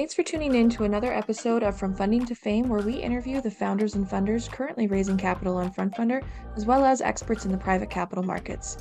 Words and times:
Thanks 0.00 0.14
for 0.14 0.22
tuning 0.22 0.54
in 0.54 0.70
to 0.70 0.84
another 0.84 1.12
episode 1.12 1.62
of 1.62 1.76
From 1.76 1.94
Funding 1.94 2.24
to 2.24 2.34
Fame, 2.34 2.70
where 2.70 2.80
we 2.80 2.94
interview 2.94 3.42
the 3.42 3.50
founders 3.50 3.96
and 3.96 4.08
funders 4.08 4.50
currently 4.50 4.86
raising 4.86 5.18
capital 5.18 5.58
on 5.58 5.70
FrontFundr, 5.74 6.24
as 6.56 6.64
well 6.64 6.86
as 6.86 7.02
experts 7.02 7.44
in 7.44 7.52
the 7.52 7.58
private 7.58 7.90
capital 7.90 8.24
markets. 8.24 8.78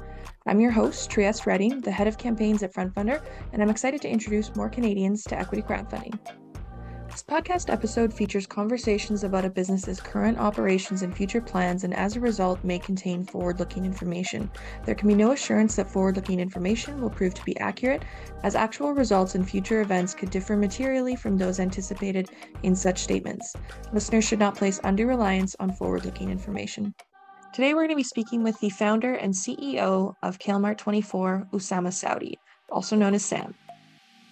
I'm 0.48 0.62
your 0.62 0.72
host, 0.72 1.10
Trieste 1.10 1.46
Redding, 1.46 1.82
the 1.82 1.92
head 1.92 2.08
of 2.08 2.18
campaigns 2.18 2.64
at 2.64 2.74
FrontFundr, 2.74 3.22
and 3.52 3.62
I'm 3.62 3.70
excited 3.70 4.02
to 4.04 4.10
introduce 4.10 4.56
more 4.56 4.70
Canadians 4.70 5.26
to 5.26 5.38
equity 5.38 5.62
crowdfunding. 5.62 6.18
This 7.20 7.26
podcast 7.36 7.70
episode 7.70 8.14
features 8.14 8.48
conversations 8.48 9.26
about 9.26 9.44
a 9.44 9.50
business's 9.50 10.00
current 10.00 10.38
operations 10.38 11.02
and 11.02 11.14
future 11.14 11.42
plans, 11.42 11.84
and 11.84 11.94
as 11.94 12.16
a 12.16 12.22
result, 12.22 12.64
may 12.64 12.80
contain 12.80 13.26
forward 13.26 13.60
looking 13.60 13.84
information. 13.84 14.50
There 14.86 14.96
can 14.96 15.10
be 15.10 15.16
no 15.16 15.34
assurance 15.34 15.76
that 15.76 15.92
forward 15.92 16.16
looking 16.16 16.40
information 16.40 17.02
will 17.02 17.10
prove 17.10 17.34
to 17.34 17.44
be 17.44 17.60
accurate, 17.60 18.04
as 18.44 18.56
actual 18.56 18.94
results 18.94 19.36
and 19.36 19.48
future 19.48 19.82
events 19.82 20.14
could 20.14 20.30
differ 20.30 20.56
materially 20.56 21.18
from 21.18 21.38
those 21.38 21.60
anticipated 21.60 22.30
in 22.64 22.74
such 22.74 23.00
statements. 23.00 23.54
Listeners 23.92 24.24
should 24.24 24.40
not 24.40 24.56
place 24.56 24.80
undue 24.86 25.06
reliance 25.06 25.58
on 25.60 25.74
forward 25.74 26.06
looking 26.06 26.30
information. 26.30 26.94
Today, 27.52 27.74
we're 27.74 27.82
going 27.82 27.90
to 27.90 27.96
be 27.98 28.04
speaking 28.04 28.44
with 28.44 28.58
the 28.62 28.70
founder 28.70 29.16
and 29.16 29.34
CEO 29.34 30.14
of 30.24 30.40
KaleMart24, 30.40 31.52
Oussama 31.52 31.92
Saoudi, 31.92 32.40
also 32.72 32.96
known 32.96 33.14
as 33.14 33.26
Sam. 33.26 33.54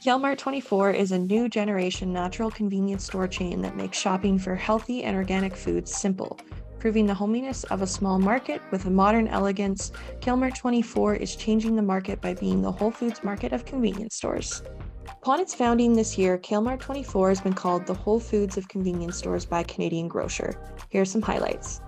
KaleMart24 0.04 0.94
is 0.94 1.12
a 1.12 1.18
new 1.18 1.50
generation 1.50 2.14
natural 2.14 2.52
convenience 2.52 3.04
store 3.04 3.28
chain 3.28 3.64
that 3.64 3.76
makes 3.76 3.98
shopping 3.98 4.38
for 4.38 4.56
healthy 4.56 5.04
and 5.04 5.18
organic 5.18 5.56
foods 5.56 5.94
simple. 5.94 6.40
Proving 6.78 7.08
the 7.08 7.16
hominess 7.16 7.64
of 7.66 7.82
a 7.82 7.88
small 7.88 8.20
market 8.20 8.62
with 8.70 8.86
a 8.86 8.92
modern 8.92 9.28
elegance, 9.28 9.92
KaleMart24 10.20 11.20
is 11.20 11.36
changing 11.36 11.76
the 11.76 11.82
market 11.82 12.22
by 12.22 12.36
being 12.36 12.62
the 12.62 12.72
Whole 12.72 12.92
Foods 12.92 13.24
market 13.24 13.54
of 13.54 13.66
convenience 13.66 14.16
stores. 14.16 14.62
Upon 15.10 15.40
its 15.40 15.56
founding 15.56 15.94
this 15.94 16.16
year, 16.16 16.38
KaleMart24 16.38 17.30
has 17.30 17.42
been 17.42 17.54
called 17.54 17.88
the 17.88 17.96
Whole 17.96 18.20
Foods 18.20 18.56
of 18.56 18.68
convenience 18.68 19.18
stores 19.18 19.48
by 19.48 19.64
Canadian 19.64 20.08
Grocer. 20.08 20.54
Here 20.90 21.02
are 21.02 21.06
some 21.06 21.24
highlights. 21.24 21.82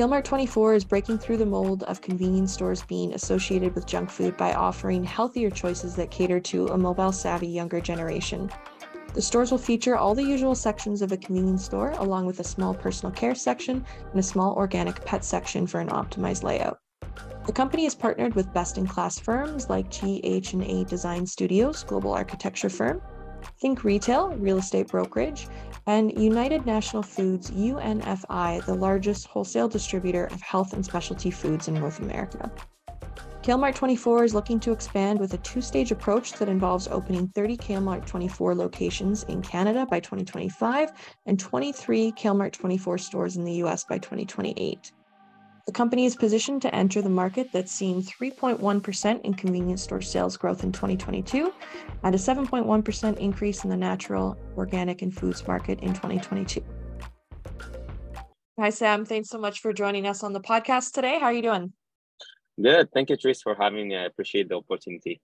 KaleMart24 0.00 0.76
is 0.76 0.84
breaking 0.86 1.18
through 1.18 1.36
the 1.36 1.44
mold 1.44 1.82
of 1.82 2.00
convenience 2.00 2.54
stores 2.54 2.82
being 2.84 3.12
associated 3.12 3.74
with 3.74 3.84
junk 3.84 4.08
food 4.08 4.34
by 4.34 4.54
offering 4.54 5.04
healthier 5.04 5.50
choices 5.50 5.94
that 5.96 6.10
cater 6.10 6.40
to 6.40 6.68
a 6.68 6.78
mobile 6.78 7.12
savvy 7.12 7.48
younger 7.48 7.82
generation. 7.82 8.50
The 9.12 9.20
stores 9.20 9.50
will 9.50 9.58
feature 9.58 9.98
all 9.98 10.14
the 10.14 10.24
usual 10.24 10.54
sections 10.54 11.02
of 11.02 11.12
a 11.12 11.18
convenience 11.18 11.66
store, 11.66 11.90
along 11.98 12.24
with 12.24 12.40
a 12.40 12.44
small 12.44 12.72
personal 12.72 13.12
care 13.12 13.34
section 13.34 13.84
and 14.10 14.18
a 14.18 14.22
small 14.22 14.54
organic 14.54 15.04
pet 15.04 15.22
section 15.22 15.66
for 15.66 15.80
an 15.80 15.90
optimized 15.90 16.44
layout. 16.44 16.78
The 17.44 17.52
company 17.52 17.84
is 17.84 17.94
partnered 17.94 18.34
with 18.34 18.54
best-in-class 18.54 19.18
firms 19.18 19.68
like 19.68 19.90
GH&A 19.90 20.84
Design 20.84 21.26
Studios, 21.26 21.84
global 21.84 22.14
architecture 22.14 22.70
firm, 22.70 23.02
Think 23.60 23.84
Retail, 23.84 24.30
real 24.36 24.58
estate 24.58 24.88
brokerage, 24.88 25.48
and 25.86 26.18
United 26.18 26.66
Natural 26.66 27.02
Foods, 27.02 27.50
UNFI, 27.50 28.64
the 28.66 28.74
largest 28.74 29.26
wholesale 29.26 29.68
distributor 29.68 30.26
of 30.26 30.40
health 30.40 30.72
and 30.72 30.84
specialty 30.84 31.30
foods 31.30 31.68
in 31.68 31.74
North 31.74 32.00
America. 32.00 32.50
KaleMart24 33.42 34.24
is 34.24 34.34
looking 34.34 34.60
to 34.60 34.70
expand 34.70 35.18
with 35.18 35.32
a 35.32 35.38
two 35.38 35.62
stage 35.62 35.90
approach 35.90 36.34
that 36.34 36.48
involves 36.48 36.88
opening 36.88 37.26
30 37.28 37.56
KaleMart24 37.56 38.54
locations 38.54 39.22
in 39.24 39.40
Canada 39.40 39.86
by 39.86 39.98
2025 39.98 40.92
and 41.24 41.40
23 41.40 42.12
KaleMart24 42.12 43.00
stores 43.00 43.36
in 43.36 43.44
the 43.44 43.54
US 43.64 43.84
by 43.84 43.96
2028. 43.96 44.92
The 45.70 45.74
company 45.74 46.04
is 46.04 46.16
positioned 46.16 46.62
to 46.62 46.74
enter 46.74 47.00
the 47.00 47.08
market 47.08 47.52
that's 47.52 47.70
seen 47.70 48.02
3.1% 48.02 49.20
in 49.20 49.34
convenience 49.34 49.84
store 49.84 50.00
sales 50.00 50.36
growth 50.36 50.64
in 50.64 50.72
2022 50.72 51.54
and 52.02 52.12
a 52.12 52.18
7.1% 52.18 53.18
increase 53.18 53.62
in 53.62 53.70
the 53.70 53.76
natural, 53.76 54.36
organic, 54.56 55.00
and 55.02 55.16
foods 55.16 55.46
market 55.46 55.78
in 55.78 55.90
2022. 55.90 56.60
Hi, 58.58 58.70
Sam. 58.70 59.04
Thanks 59.04 59.28
so 59.28 59.38
much 59.38 59.60
for 59.60 59.72
joining 59.72 60.08
us 60.08 60.24
on 60.24 60.32
the 60.32 60.40
podcast 60.40 60.90
today. 60.90 61.20
How 61.20 61.26
are 61.26 61.32
you 61.32 61.42
doing? 61.42 61.72
Good. 62.60 62.90
Thank 62.92 63.10
you, 63.10 63.16
Tris, 63.16 63.40
for 63.40 63.54
having 63.54 63.86
me. 63.86 63.96
I 63.96 64.06
appreciate 64.06 64.48
the 64.48 64.56
opportunity. 64.56 65.20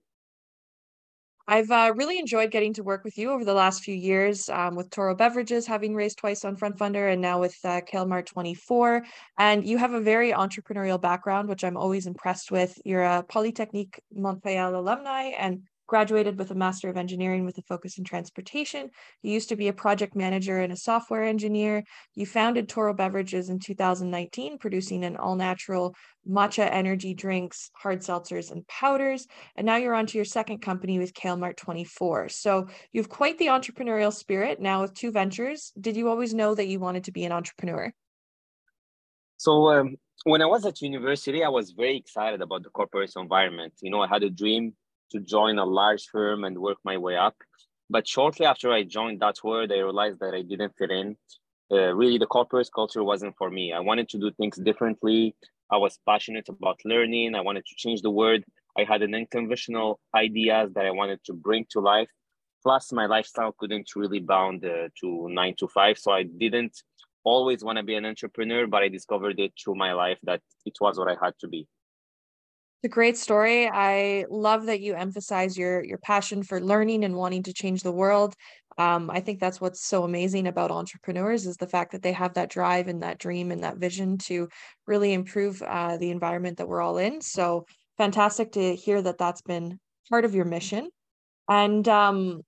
I've 1.48 1.70
uh, 1.70 1.92
really 1.94 2.18
enjoyed 2.18 2.50
getting 2.50 2.72
to 2.74 2.82
work 2.82 3.04
with 3.04 3.16
you 3.16 3.30
over 3.30 3.44
the 3.44 3.54
last 3.54 3.84
few 3.84 3.94
years 3.94 4.48
um, 4.48 4.74
with 4.74 4.90
Toro 4.90 5.14
Beverages, 5.14 5.64
having 5.64 5.94
raised 5.94 6.18
twice 6.18 6.44
on 6.44 6.56
FrontFundr, 6.56 7.12
and 7.12 7.22
now 7.22 7.40
with 7.40 7.56
uh, 7.64 7.82
KaleMart24. 7.82 9.04
And 9.38 9.64
you 9.64 9.78
have 9.78 9.92
a 9.92 10.00
very 10.00 10.32
entrepreneurial 10.32 11.00
background, 11.00 11.48
which 11.48 11.62
I'm 11.62 11.76
always 11.76 12.06
impressed 12.08 12.50
with. 12.50 12.80
You're 12.84 13.04
a 13.04 13.22
Polytechnique 13.22 14.00
Montreal 14.12 14.74
alumni 14.74 15.30
and 15.38 15.62
graduated 15.86 16.38
with 16.38 16.50
a 16.50 16.54
Master 16.54 16.88
of 16.88 16.96
Engineering 16.96 17.44
with 17.44 17.58
a 17.58 17.62
focus 17.62 17.98
in 17.98 18.04
transportation. 18.04 18.90
You 19.22 19.32
used 19.32 19.48
to 19.50 19.56
be 19.56 19.68
a 19.68 19.72
project 19.72 20.16
manager 20.16 20.60
and 20.60 20.72
a 20.72 20.76
software 20.76 21.24
engineer. 21.24 21.84
You 22.14 22.26
founded 22.26 22.68
Toro 22.68 22.94
Beverages 22.94 23.48
in 23.48 23.58
2019, 23.58 24.58
producing 24.58 25.04
an 25.04 25.16
all 25.16 25.36
natural 25.36 25.94
matcha 26.28 26.68
energy 26.70 27.14
drinks, 27.14 27.70
hard 27.74 28.00
seltzers, 28.00 28.50
and 28.50 28.66
powders. 28.66 29.26
And 29.56 29.66
now 29.66 29.76
you're 29.76 29.94
on 29.94 30.06
to 30.06 30.18
your 30.18 30.24
second 30.24 30.58
company 30.58 30.98
with 30.98 31.14
KaleMart24. 31.14 32.30
So 32.32 32.68
you 32.92 33.00
have 33.00 33.08
quite 33.08 33.38
the 33.38 33.46
entrepreneurial 33.46 34.12
spirit 34.12 34.60
now 34.60 34.82
with 34.82 34.94
two 34.94 35.12
ventures. 35.12 35.72
Did 35.80 35.96
you 35.96 36.08
always 36.08 36.34
know 36.34 36.54
that 36.54 36.66
you 36.66 36.80
wanted 36.80 37.04
to 37.04 37.12
be 37.12 37.24
an 37.24 37.32
entrepreneur? 37.32 37.92
So, 39.38 39.68
um, 39.70 39.96
when 40.24 40.42
I 40.42 40.46
was 40.46 40.64
at 40.64 40.80
university, 40.80 41.44
I 41.44 41.48
was 41.48 41.70
very 41.70 41.96
excited 41.96 42.40
about 42.40 42.62
the 42.62 42.70
corporate 42.70 43.12
environment. 43.16 43.74
You 43.80 43.90
know, 43.90 44.00
I 44.00 44.08
had 44.08 44.22
a 44.22 44.30
dream 44.30 44.74
to 45.10 45.20
join 45.20 45.58
a 45.58 45.64
large 45.64 46.04
firm 46.06 46.44
and 46.44 46.58
work 46.58 46.78
my 46.84 46.96
way 46.96 47.16
up. 47.16 47.36
But 47.88 48.06
shortly 48.08 48.46
after 48.46 48.72
I 48.72 48.82
joined 48.82 49.20
that 49.20 49.36
world, 49.44 49.70
I 49.70 49.76
realized 49.76 50.18
that 50.20 50.34
I 50.34 50.42
didn't 50.42 50.74
fit 50.76 50.90
in. 50.90 51.16
Uh, 51.70 51.94
really, 51.94 52.18
the 52.18 52.26
corporate 52.26 52.68
culture 52.74 53.04
wasn't 53.04 53.34
for 53.36 53.50
me. 53.50 53.72
I 53.72 53.80
wanted 53.80 54.08
to 54.10 54.18
do 54.18 54.30
things 54.32 54.56
differently. 54.56 55.34
I 55.70 55.76
was 55.76 55.98
passionate 56.06 56.48
about 56.48 56.80
learning. 56.84 57.34
I 57.34 57.40
wanted 57.40 57.66
to 57.66 57.74
change 57.76 58.02
the 58.02 58.10
world. 58.10 58.42
I 58.78 58.84
had 58.84 59.02
an 59.02 59.14
unconventional 59.14 60.00
ideas 60.14 60.70
that 60.74 60.86
I 60.86 60.90
wanted 60.90 61.20
to 61.24 61.32
bring 61.32 61.66
to 61.70 61.80
life. 61.80 62.08
Plus, 62.62 62.92
my 62.92 63.06
lifestyle 63.06 63.54
couldn't 63.58 63.88
really 63.94 64.20
bound 64.20 64.64
uh, 64.64 64.88
to 65.00 65.28
nine 65.30 65.54
to 65.58 65.68
five, 65.68 65.98
so 65.98 66.12
I 66.12 66.24
didn't 66.24 66.76
always 67.24 67.62
want 67.64 67.78
to 67.78 67.84
be 67.84 67.94
an 67.94 68.04
entrepreneur. 68.04 68.66
But 68.66 68.82
I 68.82 68.88
discovered 68.88 69.38
it 69.38 69.52
through 69.62 69.76
my 69.76 69.92
life 69.92 70.18
that 70.24 70.42
it 70.64 70.76
was 70.80 70.98
what 70.98 71.08
I 71.08 71.16
had 71.24 71.34
to 71.40 71.48
be 71.48 71.68
a 72.84 72.88
great 72.88 73.16
story. 73.16 73.68
I 73.68 74.26
love 74.30 74.66
that 74.66 74.80
you 74.80 74.94
emphasize 74.94 75.56
your 75.56 75.84
your 75.84 75.98
passion 75.98 76.42
for 76.42 76.60
learning 76.60 77.04
and 77.04 77.16
wanting 77.16 77.42
to 77.44 77.52
change 77.52 77.82
the 77.82 77.92
world. 77.92 78.34
Um, 78.78 79.10
I 79.10 79.20
think 79.20 79.40
that's 79.40 79.60
what's 79.60 79.86
so 79.86 80.04
amazing 80.04 80.46
about 80.46 80.70
entrepreneurs 80.70 81.46
is 81.46 81.56
the 81.56 81.66
fact 81.66 81.92
that 81.92 82.02
they 82.02 82.12
have 82.12 82.34
that 82.34 82.50
drive 82.50 82.88
and 82.88 83.02
that 83.02 83.18
dream 83.18 83.50
and 83.50 83.62
that 83.64 83.78
vision 83.78 84.18
to 84.18 84.48
really 84.86 85.14
improve 85.14 85.62
uh, 85.62 85.96
the 85.96 86.10
environment 86.10 86.58
that 86.58 86.68
we're 86.68 86.82
all 86.82 86.98
in. 86.98 87.20
So 87.22 87.64
fantastic 87.96 88.52
to 88.52 88.76
hear 88.76 89.00
that 89.00 89.16
that's 89.18 89.42
been 89.42 89.78
part 90.10 90.26
of 90.26 90.34
your 90.34 90.44
mission. 90.44 90.90
And 91.48 91.88
um, 91.88 92.42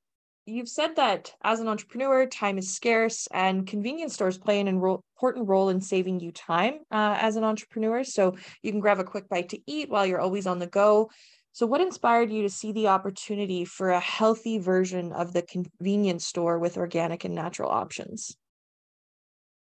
you've 0.48 0.68
said 0.68 0.96
that 0.96 1.34
as 1.42 1.60
an 1.60 1.68
entrepreneur, 1.68 2.26
time 2.26 2.58
is 2.58 2.74
scarce, 2.74 3.28
and 3.32 3.66
convenience 3.66 4.14
stores 4.14 4.38
play 4.38 4.60
an 4.60 4.68
important 4.68 5.48
role 5.48 5.68
in 5.68 5.80
saving 5.80 6.20
you 6.20 6.32
time 6.32 6.80
uh, 6.90 7.16
as 7.20 7.36
an 7.36 7.44
entrepreneur. 7.44 8.02
So 8.02 8.34
you 8.62 8.72
can 8.72 8.80
grab 8.80 8.98
a 8.98 9.04
quick 9.04 9.28
bite 9.28 9.50
to 9.50 9.60
eat 9.66 9.90
while 9.90 10.06
you're 10.06 10.20
always 10.20 10.46
on 10.46 10.58
the 10.58 10.66
go. 10.66 11.10
So, 11.52 11.66
what 11.66 11.80
inspired 11.80 12.30
you 12.30 12.42
to 12.42 12.50
see 12.50 12.72
the 12.72 12.88
opportunity 12.88 13.64
for 13.64 13.90
a 13.90 14.00
healthy 14.00 14.58
version 14.58 15.12
of 15.12 15.32
the 15.32 15.42
convenience 15.42 16.24
store 16.26 16.58
with 16.58 16.76
organic 16.76 17.24
and 17.24 17.34
natural 17.34 17.70
options? 17.70 18.36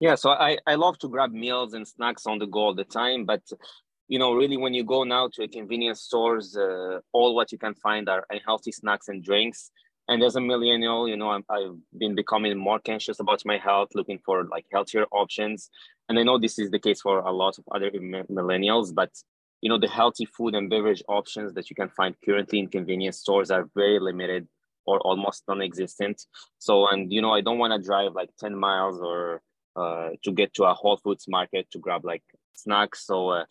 Yeah, 0.01 0.15
so 0.15 0.31
I, 0.31 0.59
I 0.67 0.77
love 0.77 0.99
to 0.99 1.09
grab 1.09 1.33
meals 1.33 1.75
and 1.75 1.87
snacks 1.89 2.27
on 2.27 2.39
the 2.39 2.47
go 2.47 2.61
all 2.61 2.75
the 2.75 2.85
time, 2.85 3.25
but 3.25 3.43
you 4.07 4.19
know, 4.19 4.33
really 4.33 4.57
when 4.57 4.75
you 4.75 4.85
go 4.85 5.05
now 5.05 5.29
to 5.35 5.43
a 5.43 5.49
convenience 5.49 6.03
stores, 6.03 6.57
uh, 6.57 7.01
all 7.13 7.35
what 7.35 7.53
you 7.53 7.59
can 7.59 7.75
find 7.75 8.09
are 8.09 8.25
unhealthy 8.31 8.73
snacks 8.73 9.09
and 9.09 9.23
drinks 9.23 9.71
and 10.09 10.23
as 10.23 10.37
a 10.37 10.41
millennial 10.41 11.07
you 11.09 11.17
know 11.17 11.31
i 11.31 11.61
have 11.61 11.77
been 11.97 12.15
becoming 12.15 12.57
more 12.57 12.81
conscious 12.81 13.21
about 13.21 13.43
my 13.45 13.59
health 13.59 13.91
looking 13.95 14.19
for 14.25 14.45
like 14.45 14.67
healthier 14.73 15.05
options. 15.13 15.71
And 16.09 16.19
i 16.19 16.23
know 16.23 16.39
this 16.39 16.59
is 16.59 16.71
the 16.71 16.79
case 16.79 17.01
for 17.03 17.19
a 17.21 17.33
lot 17.33 17.59
of 17.59 17.65
other 17.75 17.91
millennials 17.91 18.95
but 18.95 19.11
you 19.61 19.69
know 19.69 19.79
the 19.79 19.89
healthy 19.89 20.25
food 20.25 20.55
and 20.55 20.71
beverage 20.71 21.03
options 21.09 21.53
that 21.55 21.69
you 21.69 21.77
can 21.77 21.91
find 21.91 22.15
currently 22.25 22.59
in 22.61 22.69
convenience 22.69 23.19
stores 23.19 23.51
are 23.51 23.69
very 23.75 23.99
limited 24.01 24.49
or 24.87 25.01
almost 25.01 25.43
non-existent. 25.47 26.25
So 26.59 26.89
and 26.89 27.13
you 27.13 27.21
know 27.21 27.33
i 27.33 27.43
don't 27.43 27.59
want 27.59 27.73
to 27.75 27.87
drive 27.87 28.13
like 28.15 28.31
10 28.39 28.57
miles 28.57 28.99
or 29.01 29.43
uh, 29.77 30.11
to 30.25 30.33
get 30.33 30.55
to 30.55 30.65
a 30.65 30.75
whole 30.75 30.97
foods 30.97 31.27
market 31.29 31.71
to 31.71 31.79
grab 31.79 32.05
like 32.05 32.25
snacks. 32.55 33.05
So 33.05 33.31
uh, 33.31 33.45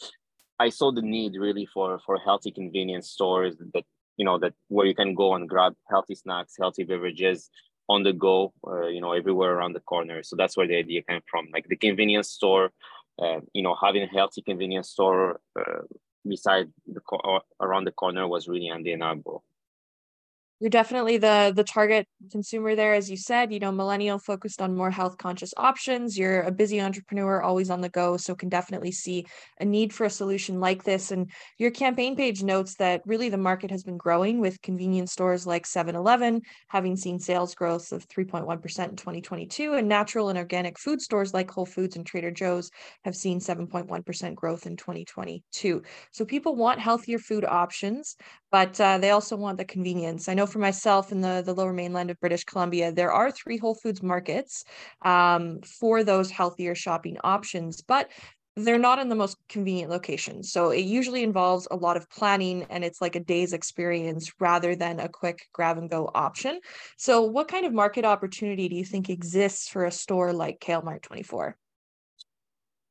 i 0.59 0.69
saw 0.69 0.92
the 0.92 1.04
need 1.04 1.36
really 1.36 1.68
for 1.74 2.00
for 2.06 2.18
healthy 2.18 2.51
convenience 2.51 3.12
stores 3.12 3.56
that 3.74 3.86
you 4.18 4.25
know 4.25 4.38
that 4.40 4.54
where 4.69 4.86
you 4.86 4.96
can 4.96 5.14
go 5.16 5.34
and 5.36 5.50
grab 5.50 5.74
healthy 5.90 6.16
snacks 6.16 6.56
healthy 6.60 6.84
beverages 6.84 7.50
on 7.90 8.04
the 8.04 8.14
go 8.14 8.54
uh, 8.68 8.88
you 8.88 9.02
know 9.02 9.14
everywhere 9.14 9.54
around 9.54 9.74
the 9.74 9.80
corner. 9.81 10.24
So 10.24 10.36
that's 10.36 10.58
where 10.58 10.68
the 10.68 10.75
idea 10.75 11.02
came 11.04 11.22
from. 11.30 11.48
Like 11.54 11.68
the 11.68 11.75
convenience 11.78 12.30
store 12.30 12.72
uh, 13.22 13.40
you 13.54 13.64
know 13.64 13.75
having 13.81 14.04
a 14.04 14.08
healthy 14.08 14.42
convenience 14.42 14.90
store 14.90 15.40
uh, 15.60 15.81
beside 16.28 16.68
the 16.86 17.02
co- 17.02 17.18
uh, 17.18 17.40
around 17.62 17.86
the 17.86 17.92
corner 17.92 18.28
was 18.28 18.48
really 18.48 18.69
undeniable 18.69 19.44
you're 20.59 20.69
definitely 20.69 21.18
the 21.18 21.54
the 21.56 21.63
target 21.63 22.07
consumer 22.31 22.75
there 22.75 22.94
as 22.94 23.09
you 23.09 23.18
said. 23.18 23.54
You 23.54 23.59
know 23.59 23.71
millennial 23.71 24.18
focused 24.18 24.62
on 24.62 24.75
more 24.75 24.89
health 24.89 25.18
conscious 25.18 25.54
options. 25.57 26.18
You're 26.18 26.42
a 26.42 26.51
busy 26.51 26.81
entrepreneur 26.81 27.42
always 27.42 27.69
on 27.69 27.81
the 27.81 27.89
go 27.89 28.18
so 28.18 28.36
can 28.36 28.50
definitely 28.50 28.92
see 28.92 29.25
a 29.59 29.65
need 29.65 29.94
for 29.94 30.06
a 30.06 30.09
solution 30.09 30.59
like 30.59 30.83
this. 30.83 31.12
And 31.12 31.30
your 31.57 31.71
campaign 31.71 32.15
page 32.15 32.44
notes 32.44 32.75
that 32.75 33.01
really 33.06 33.30
the 33.30 33.38
market 33.38 33.69
has 33.69 33.83
been 33.83 33.98
growing 33.98 34.39
with 34.39 34.62
convenience 34.62 35.12
stores 35.12 35.45
like 35.45 35.65
7-eleven 35.65 36.42
having 36.69 36.95
seen 36.95 37.19
sales 37.19 37.54
growth 37.54 37.92
of 37.92 38.07
3.1% 38.07 38.89
in 38.89 38.95
2022 38.95 39.74
and 39.74 39.88
natural 39.88 40.30
and 40.30 40.38
organic 40.38 40.80
food 40.80 41.01
stores 41.01 41.33
like 41.33 41.51
whole 41.51 41.65
foods 41.65 41.95
and 41.95 42.06
trader 42.06 42.31
joe's 42.31 42.71
have 43.04 43.15
seen 43.15 43.39
7.1% 43.39 44.36
growth 44.36 44.65
in 44.65 44.75
2022 44.75 45.81
so 46.12 46.25
people 46.25 46.56
want 46.56 46.80
healthier 46.80 47.19
food 47.19 47.45
options 47.45 48.15
but 48.51 48.79
uh, 48.79 48.97
they 48.97 49.11
also 49.11 49.35
want 49.35 49.57
the 49.57 49.65
convenience. 49.65 50.29
I 50.29 50.33
know 50.33 50.45
for 50.45 50.59
myself 50.59 51.11
in 51.11 51.21
the, 51.21 51.44
the 51.45 51.53
lower 51.53 51.73
mainland 51.73 52.09
of 52.09 52.19
British 52.19 52.44
Columbia, 52.44 52.91
there 52.91 53.11
are 53.11 53.31
three 53.31 53.57
Whole 53.57 53.75
Foods 53.75 54.01
markets 54.01 54.63
um, 55.03 55.61
for 55.61 56.03
those 56.03 56.31
healthier 56.31 56.75
shopping 56.75 57.17
options, 57.23 57.81
but 57.81 58.09
they're 58.57 58.79
not 58.79 58.97
in 58.97 59.07
the 59.07 59.15
most 59.15 59.38
convenient 59.47 59.91
locations. 59.91 60.51
So 60.51 60.71
it 60.71 60.81
usually 60.81 61.21
involves 61.21 61.67
a 61.69 61.75
lot 61.75 61.95
of 61.95 62.09
planning 62.09 62.65
and 62.71 62.83
it's 62.83 63.01
like 63.01 63.15
a 63.15 63.19
day's 63.19 63.53
experience 63.53 64.31
rather 64.39 64.75
than 64.75 64.99
a 64.99 65.07
quick 65.07 65.47
grab 65.53 65.77
and 65.77 65.88
go 65.88 66.09
option. 66.15 66.59
So, 66.97 67.21
what 67.21 67.47
kind 67.47 67.67
of 67.67 67.73
market 67.73 68.03
opportunity 68.03 68.67
do 68.67 68.75
you 68.75 68.83
think 68.83 69.09
exists 69.09 69.69
for 69.69 69.85
a 69.85 69.91
store 69.91 70.33
like 70.33 70.59
KaleMart 70.59 71.03
24? 71.03 71.55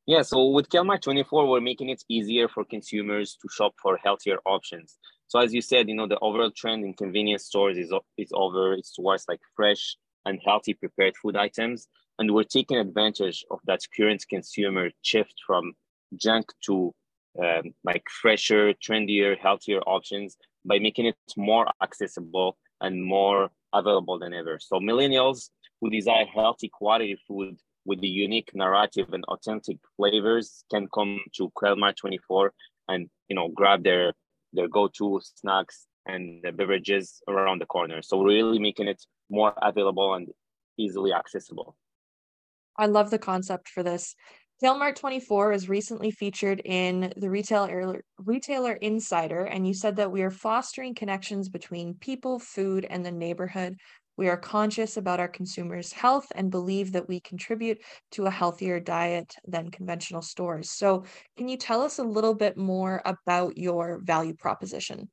Yeah, 0.06 0.22
so 0.22 0.50
with 0.50 0.68
KaleMart 0.68 1.02
24, 1.02 1.48
we're 1.48 1.60
making 1.60 1.88
it 1.88 2.04
easier 2.08 2.46
for 2.46 2.64
consumers 2.64 3.36
to 3.42 3.48
shop 3.48 3.74
for 3.82 3.96
healthier 3.96 4.38
options. 4.46 4.98
So 5.28 5.40
as 5.40 5.52
you 5.52 5.60
said, 5.60 5.88
you 5.88 5.94
know, 5.94 6.06
the 6.06 6.18
overall 6.20 6.50
trend 6.50 6.84
in 6.84 6.94
convenience 6.94 7.46
stores 7.46 7.76
is, 7.76 7.92
is 8.16 8.30
over. 8.32 8.74
It's 8.74 8.94
towards 8.94 9.24
like 9.28 9.40
fresh 9.54 9.96
and 10.24 10.40
healthy 10.44 10.74
prepared 10.74 11.14
food 11.16 11.36
items. 11.36 11.88
And 12.18 12.32
we're 12.32 12.44
taking 12.44 12.78
advantage 12.78 13.44
of 13.50 13.60
that 13.66 13.80
current 13.96 14.24
consumer 14.28 14.90
shift 15.02 15.34
from 15.46 15.74
junk 16.16 16.46
to 16.66 16.94
um, 17.42 17.74
like 17.84 18.04
fresher, 18.22 18.72
trendier, 18.74 19.36
healthier 19.38 19.80
options 19.80 20.36
by 20.64 20.78
making 20.78 21.06
it 21.06 21.16
more 21.36 21.66
accessible 21.82 22.56
and 22.80 23.04
more 23.04 23.50
available 23.74 24.18
than 24.18 24.32
ever. 24.32 24.58
So 24.60 24.78
millennials 24.78 25.50
who 25.80 25.90
desire 25.90 26.24
healthy 26.24 26.70
quality 26.72 27.18
food 27.28 27.58
with 27.84 28.00
the 28.00 28.08
unique 28.08 28.50
narrative 28.54 29.12
and 29.12 29.24
authentic 29.26 29.78
flavors 29.96 30.64
can 30.70 30.88
come 30.92 31.20
to 31.36 31.50
KaleMart 31.50 31.96
24 31.96 32.52
and 32.88 33.08
you 33.28 33.36
know 33.36 33.48
grab 33.48 33.84
their 33.84 34.12
their 34.56 34.68
go-to 34.68 35.20
snacks 35.22 35.86
and 36.06 36.42
beverages 36.56 37.22
around 37.28 37.60
the 37.60 37.66
corner. 37.66 38.02
So 38.02 38.22
really 38.22 38.58
making 38.58 38.88
it 38.88 39.04
more 39.30 39.54
available 39.60 40.14
and 40.14 40.28
easily 40.78 41.12
accessible. 41.12 41.76
I 42.76 42.86
love 42.86 43.10
the 43.10 43.18
concept 43.18 43.68
for 43.68 43.82
this. 43.82 44.14
KaleMart 44.62 44.96
24 44.96 45.52
is 45.52 45.68
recently 45.68 46.10
featured 46.10 46.62
in 46.64 47.12
the 47.16 47.28
Retail 47.28 47.96
Retailer 48.18 48.72
Insider, 48.72 49.44
and 49.44 49.66
you 49.66 49.74
said 49.74 49.96
that 49.96 50.10
we 50.10 50.22
are 50.22 50.30
fostering 50.30 50.94
connections 50.94 51.50
between 51.50 51.94
people, 51.94 52.38
food, 52.38 52.86
and 52.88 53.04
the 53.04 53.12
neighborhood. 53.12 53.76
We 54.16 54.28
are 54.28 54.36
conscious 54.36 54.96
about 54.96 55.20
our 55.20 55.28
consumers' 55.28 55.92
health 55.92 56.26
and 56.34 56.50
believe 56.50 56.92
that 56.92 57.08
we 57.08 57.20
contribute 57.20 57.82
to 58.12 58.26
a 58.26 58.30
healthier 58.30 58.80
diet 58.80 59.34
than 59.46 59.70
conventional 59.70 60.22
stores. 60.22 60.70
So, 60.70 61.04
can 61.36 61.48
you 61.48 61.56
tell 61.56 61.82
us 61.82 61.98
a 61.98 62.04
little 62.04 62.34
bit 62.34 62.56
more 62.56 63.02
about 63.04 63.58
your 63.58 64.00
value 64.02 64.34
proposition? 64.34 65.10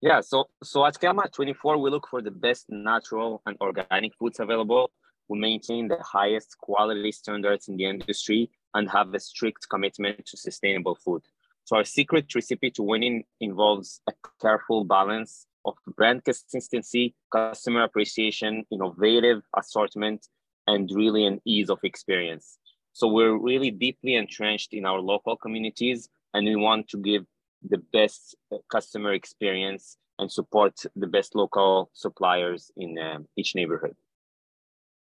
Yeah, 0.00 0.20
so 0.20 0.48
so 0.64 0.84
at 0.84 0.94
KaleMart 0.94 1.32
24, 1.32 1.78
we 1.78 1.90
look 1.90 2.08
for 2.08 2.22
the 2.22 2.30
best 2.30 2.66
natural 2.68 3.40
and 3.46 3.56
organic 3.60 4.14
foods 4.16 4.40
available. 4.40 4.90
We 5.28 5.38
maintain 5.38 5.86
the 5.86 6.02
highest 6.02 6.58
quality 6.58 7.12
standards 7.12 7.68
in 7.68 7.76
the 7.76 7.84
industry 7.84 8.50
and 8.74 8.90
have 8.90 9.14
a 9.14 9.20
strict 9.20 9.68
commitment 9.68 10.26
to 10.26 10.36
sustainable 10.36 10.96
food. 10.96 11.22
So 11.64 11.76
our 11.76 11.84
secret 11.84 12.34
recipe 12.34 12.70
to 12.72 12.82
winning 12.82 13.24
involves 13.40 14.00
a 14.08 14.12
careful 14.40 14.84
balance 14.84 15.46
of 15.64 15.74
brand 15.96 16.24
consistency, 16.24 17.14
customer 17.30 17.84
appreciation, 17.84 18.64
innovative 18.70 19.42
assortment, 19.56 20.28
and 20.66 20.90
really 20.94 21.24
an 21.24 21.40
ease 21.44 21.70
of 21.70 21.78
experience. 21.82 22.58
So 22.92 23.08
we're 23.08 23.38
really 23.38 23.70
deeply 23.70 24.14
entrenched 24.14 24.74
in 24.74 24.84
our 24.84 25.00
local 25.00 25.36
communities 25.36 26.08
and 26.34 26.46
we 26.46 26.56
want 26.56 26.88
to 26.88 26.98
give 26.98 27.24
the 27.68 27.78
best 27.92 28.36
uh, 28.52 28.58
customer 28.70 29.12
experience 29.12 29.96
and 30.18 30.30
support 30.30 30.78
the 30.94 31.06
best 31.06 31.34
local 31.34 31.90
suppliers 31.94 32.70
in 32.76 32.98
uh, 32.98 33.18
each 33.36 33.54
neighborhood. 33.54 33.94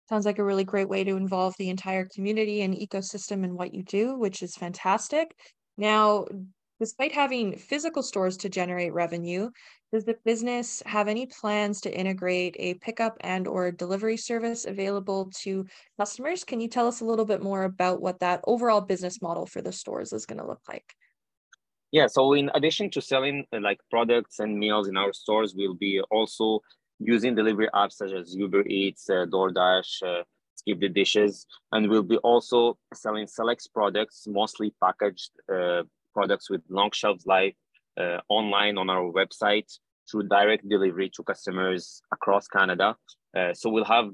Sounds 0.09 0.25
like 0.25 0.39
a 0.39 0.43
really 0.43 0.63
great 0.63 0.89
way 0.89 1.03
to 1.03 1.15
involve 1.15 1.55
the 1.57 1.69
entire 1.69 2.05
community 2.05 2.61
and 2.61 2.75
ecosystem 2.75 3.43
in 3.43 3.55
what 3.55 3.73
you 3.73 3.83
do, 3.83 4.17
which 4.17 4.43
is 4.43 4.55
fantastic. 4.55 5.35
Now, 5.77 6.25
Despite 6.81 7.11
having 7.11 7.55
physical 7.57 8.01
stores 8.01 8.37
to 8.37 8.49
generate 8.49 8.91
revenue, 8.91 9.51
does 9.93 10.03
the 10.03 10.17
business 10.25 10.81
have 10.87 11.07
any 11.07 11.27
plans 11.27 11.79
to 11.81 11.95
integrate 11.95 12.55
a 12.57 12.73
pickup 12.73 13.17
and 13.21 13.47
or 13.47 13.71
delivery 13.71 14.17
service 14.17 14.65
available 14.65 15.31
to 15.43 15.67
customers? 15.99 16.43
Can 16.43 16.59
you 16.59 16.67
tell 16.67 16.87
us 16.87 17.01
a 17.01 17.05
little 17.05 17.25
bit 17.25 17.43
more 17.43 17.65
about 17.65 18.01
what 18.01 18.21
that 18.21 18.41
overall 18.47 18.81
business 18.81 19.21
model 19.21 19.45
for 19.45 19.61
the 19.61 19.71
stores 19.71 20.11
is 20.11 20.25
going 20.25 20.39
to 20.39 20.47
look 20.47 20.61
like? 20.67 20.95
Yeah, 21.91 22.07
so 22.07 22.33
in 22.33 22.49
addition 22.55 22.89
to 22.91 23.01
selling 23.01 23.45
uh, 23.53 23.59
like 23.61 23.77
products 23.91 24.39
and 24.39 24.57
meals 24.57 24.87
in 24.87 24.97
our 24.97 25.13
stores, 25.13 25.53
we'll 25.55 25.75
be 25.75 26.01
also 26.09 26.61
using 26.97 27.35
delivery 27.35 27.69
apps 27.75 27.93
such 27.93 28.11
as 28.11 28.33
Uber 28.33 28.65
Eats, 28.65 29.07
uh, 29.07 29.27
DoorDash, 29.27 30.01
uh, 30.01 30.23
Skip 30.55 30.79
the 30.79 30.89
Dishes, 30.89 31.45
and 31.73 31.87
we'll 31.87 32.01
be 32.01 32.17
also 32.17 32.79
selling 32.91 33.27
select 33.27 33.69
products, 33.71 34.25
mostly 34.27 34.73
packaged 34.81 35.29
uh, 35.47 35.83
products 36.13 36.49
with 36.49 36.61
long 36.69 36.91
shelf 36.91 37.19
life 37.25 37.55
uh, 37.99 38.19
online 38.29 38.77
on 38.77 38.89
our 38.89 39.11
website 39.11 39.71
through 40.09 40.27
direct 40.27 40.67
delivery 40.67 41.09
to 41.15 41.23
customers 41.23 42.01
across 42.11 42.47
Canada. 42.47 42.95
Uh, 43.37 43.53
so 43.53 43.69
we'll 43.69 43.85
have 43.85 44.09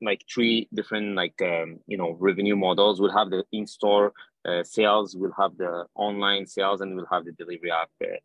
like 0.00 0.22
three 0.32 0.68
different 0.72 1.16
like 1.16 1.40
um, 1.42 1.78
you 1.86 1.96
know 1.96 2.16
revenue 2.20 2.56
models. 2.56 3.00
We'll 3.00 3.16
have 3.16 3.30
the 3.30 3.44
in-store 3.52 4.12
uh, 4.48 4.62
sales, 4.62 5.16
we'll 5.16 5.34
have 5.38 5.56
the 5.56 5.86
online 5.94 6.46
sales, 6.46 6.80
and 6.80 6.94
we'll 6.94 7.06
have 7.10 7.24
the 7.24 7.32
delivery 7.32 7.72
app 7.72 7.90
uh, 8.02 8.16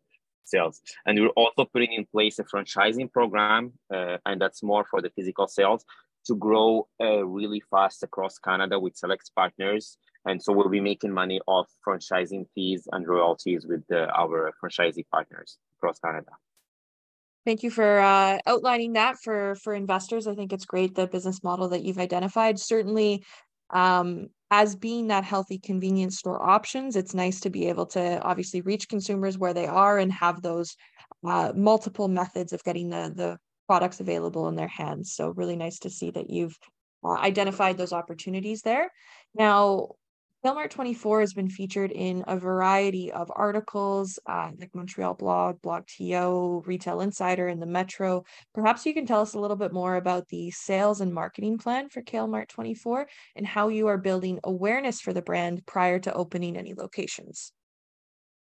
sales. 0.45 0.81
And 1.05 1.19
we're 1.19 1.29
also 1.29 1.65
putting 1.65 1.93
in 1.93 2.05
place 2.05 2.39
a 2.39 2.43
franchising 2.43 3.11
program, 3.11 3.73
uh, 3.93 4.17
and 4.25 4.39
that's 4.39 4.61
more 4.61 4.85
for 4.85 5.01
the 5.01 5.09
physical 5.09 5.47
sales 5.47 5.85
to 6.25 6.35
grow 6.35 6.87
uh, 7.01 7.25
really 7.25 7.61
fast 7.71 8.03
across 8.03 8.37
Canada 8.37 8.79
with 8.79 8.95
select 8.95 9.29
partners 9.35 9.97
and 10.25 10.41
so 10.41 10.53
we'll 10.53 10.69
be 10.69 10.79
making 10.79 11.11
money 11.11 11.39
off 11.47 11.69
franchising 11.85 12.45
fees 12.55 12.87
and 12.91 13.07
royalties 13.07 13.65
with 13.65 13.85
the, 13.87 14.07
our 14.09 14.53
franchisee 14.63 15.05
partners 15.11 15.57
across 15.77 15.99
Canada. 15.99 16.31
Thank 17.45 17.61
you 17.63 17.69
for 17.69 17.99
uh, 17.99 18.39
outlining 18.47 18.93
that 18.93 19.17
for 19.17 19.55
for 19.55 19.73
investors. 19.73 20.27
I 20.27 20.35
think 20.35 20.53
it's 20.53 20.65
great 20.65 20.95
the 20.95 21.07
business 21.07 21.43
model 21.43 21.67
that 21.69 21.83
you've 21.83 21.99
identified. 21.99 22.57
Certainly, 22.57 23.25
um, 23.69 24.29
as 24.49 24.77
being 24.77 25.07
that 25.07 25.25
healthy 25.25 25.59
convenience 25.59 26.19
store 26.19 26.41
options, 26.41 26.95
it's 26.95 27.13
nice 27.13 27.41
to 27.41 27.49
be 27.49 27.67
able 27.67 27.85
to 27.87 28.21
obviously 28.21 28.61
reach 28.61 28.87
consumers 28.87 29.37
where 29.37 29.53
they 29.53 29.67
are 29.67 29.97
and 29.97 30.11
have 30.13 30.41
those 30.41 30.77
uh, 31.27 31.51
multiple 31.53 32.07
methods 32.07 32.53
of 32.53 32.63
getting 32.63 32.89
the 32.89 33.11
the 33.13 33.37
products 33.67 33.99
available 33.99 34.47
in 34.47 34.55
their 34.55 34.67
hands. 34.67 35.13
So 35.13 35.29
really 35.29 35.55
nice 35.55 35.79
to 35.79 35.89
see 35.89 36.11
that 36.11 36.29
you've 36.29 36.57
uh, 37.03 37.13
identified 37.13 37.77
those 37.77 37.93
opportunities 37.93 38.61
there. 38.61 38.89
Now, 39.35 39.89
KaleMart 40.43 40.71
24 40.71 41.21
has 41.21 41.33
been 41.33 41.47
featured 41.47 41.89
in 41.89 42.21
a 42.27 42.37
variety 42.37 43.09
of 43.13 43.31
articles 43.33 44.19
uh, 44.25 44.51
like 44.59 44.75
Montreal 44.75 45.13
Blog, 45.13 45.61
Blog 45.61 45.87
TO, 45.87 46.61
Retail 46.65 46.99
Insider, 46.99 47.47
and 47.47 47.61
the 47.61 47.65
Metro. 47.65 48.25
Perhaps 48.53 48.85
you 48.85 48.93
can 48.93 49.05
tell 49.05 49.21
us 49.21 49.35
a 49.35 49.39
little 49.39 49.55
bit 49.55 49.71
more 49.71 49.95
about 49.95 50.27
the 50.27 50.51
sales 50.51 50.99
and 50.99 51.13
marketing 51.13 51.57
plan 51.57 51.87
for 51.87 52.01
KaleMart 52.01 52.49
24 52.49 53.07
and 53.37 53.47
how 53.47 53.69
you 53.69 53.87
are 53.87 53.97
building 53.97 54.37
awareness 54.43 54.99
for 54.99 55.13
the 55.13 55.21
brand 55.21 55.65
prior 55.65 55.97
to 55.99 56.13
opening 56.13 56.57
any 56.57 56.73
locations. 56.73 57.53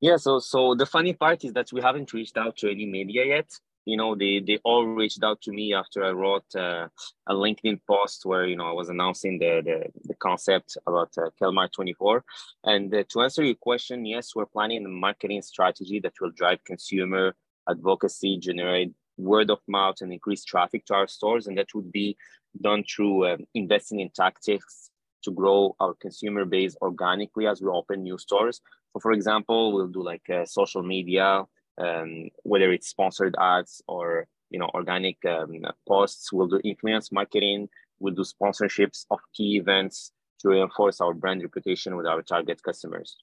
Yeah, 0.01 0.17
so 0.17 0.39
so 0.39 0.75
the 0.75 0.87
funny 0.87 1.13
part 1.13 1.45
is 1.45 1.53
that 1.53 1.73
we 1.75 1.83
haven't 1.83 2.15
reached 2.15 2.39
out 2.39 2.57
to 2.59 2.71
any 2.71 2.87
media 2.87 3.27
yet 3.27 3.51
you 3.85 3.97
know 3.97 4.15
they 4.15 4.41
they 4.41 4.59
all 4.65 4.87
reached 4.87 5.23
out 5.23 5.41
to 5.43 5.51
me 5.53 5.75
after 5.75 6.05
i 6.05 6.11
wrote 6.11 6.45
uh, 6.55 6.87
a 7.29 7.35
linkedin 7.35 7.81
post 7.89 8.25
where 8.25 8.47
you 8.47 8.57
know 8.57 8.69
i 8.69 8.73
was 8.73 8.89
announcing 8.89 9.39
the 9.39 9.61
the, 9.65 9.85
the 10.05 10.15
concept 10.15 10.77
about 10.87 11.11
uh, 11.19 11.31
KaleMart 11.41 11.73
24 11.73 12.25
and 12.65 12.95
uh, 12.95 13.03
to 13.09 13.23
answer 13.23 13.43
your 13.43 13.57
question 13.57 14.05
yes 14.05 14.35
we're 14.35 14.47
planning 14.47 14.85
a 14.85 14.89
marketing 14.89 15.43
strategy 15.43 16.01
that 16.01 16.15
will 16.21 16.31
drive 16.31 16.63
consumer 16.65 17.35
advocacy 17.69 18.39
generate 18.39 18.93
word 19.19 19.51
of 19.51 19.61
mouth 19.69 19.97
and 20.01 20.13
increase 20.13 20.45
traffic 20.45 20.85
to 20.87 20.95
our 20.95 21.07
stores 21.07 21.47
and 21.47 21.59
that 21.59 21.75
would 21.75 21.91
be 21.93 22.17
done 22.61 22.85
through 22.85 23.27
um, 23.27 23.39
investing 23.55 24.01
in 24.01 24.11
tactics 24.11 24.91
to 25.23 25.31
grow 25.31 25.75
our 25.81 25.95
consumer 25.95 26.45
base 26.45 26.77
organically 26.83 27.47
as 27.47 27.63
we 27.63 27.69
open 27.69 28.03
new 28.03 28.19
stores. 28.19 28.61
So 28.93 29.01
for 29.01 29.13
example 29.13 29.73
we'll 29.73 29.89
do 29.89 30.03
like 30.03 30.29
uh, 30.29 30.45
social 30.45 30.83
media 30.83 31.45
um, 31.79 32.29
whether 32.43 32.73
it's 32.73 32.89
sponsored 32.89 33.35
ads 33.39 33.83
or 33.87 34.27
you 34.51 34.59
know 34.59 34.71
organic 34.75 35.25
um, 35.25 35.53
posts. 35.89 36.33
We'll 36.33 36.49
do 36.49 36.61
influence 36.65 37.13
marketing. 37.13 37.69
We'll 38.01 38.15
do 38.15 38.23
sponsorships 38.23 39.07
of 39.11 39.21
key 39.35 39.57
events 39.57 40.13
to 40.41 40.49
reinforce 40.49 41.01
our 41.01 41.15
brand 41.15 41.43
reputation 41.43 41.97
with 41.97 42.07
our 42.07 42.23
target 42.23 42.63
customers. 42.63 43.17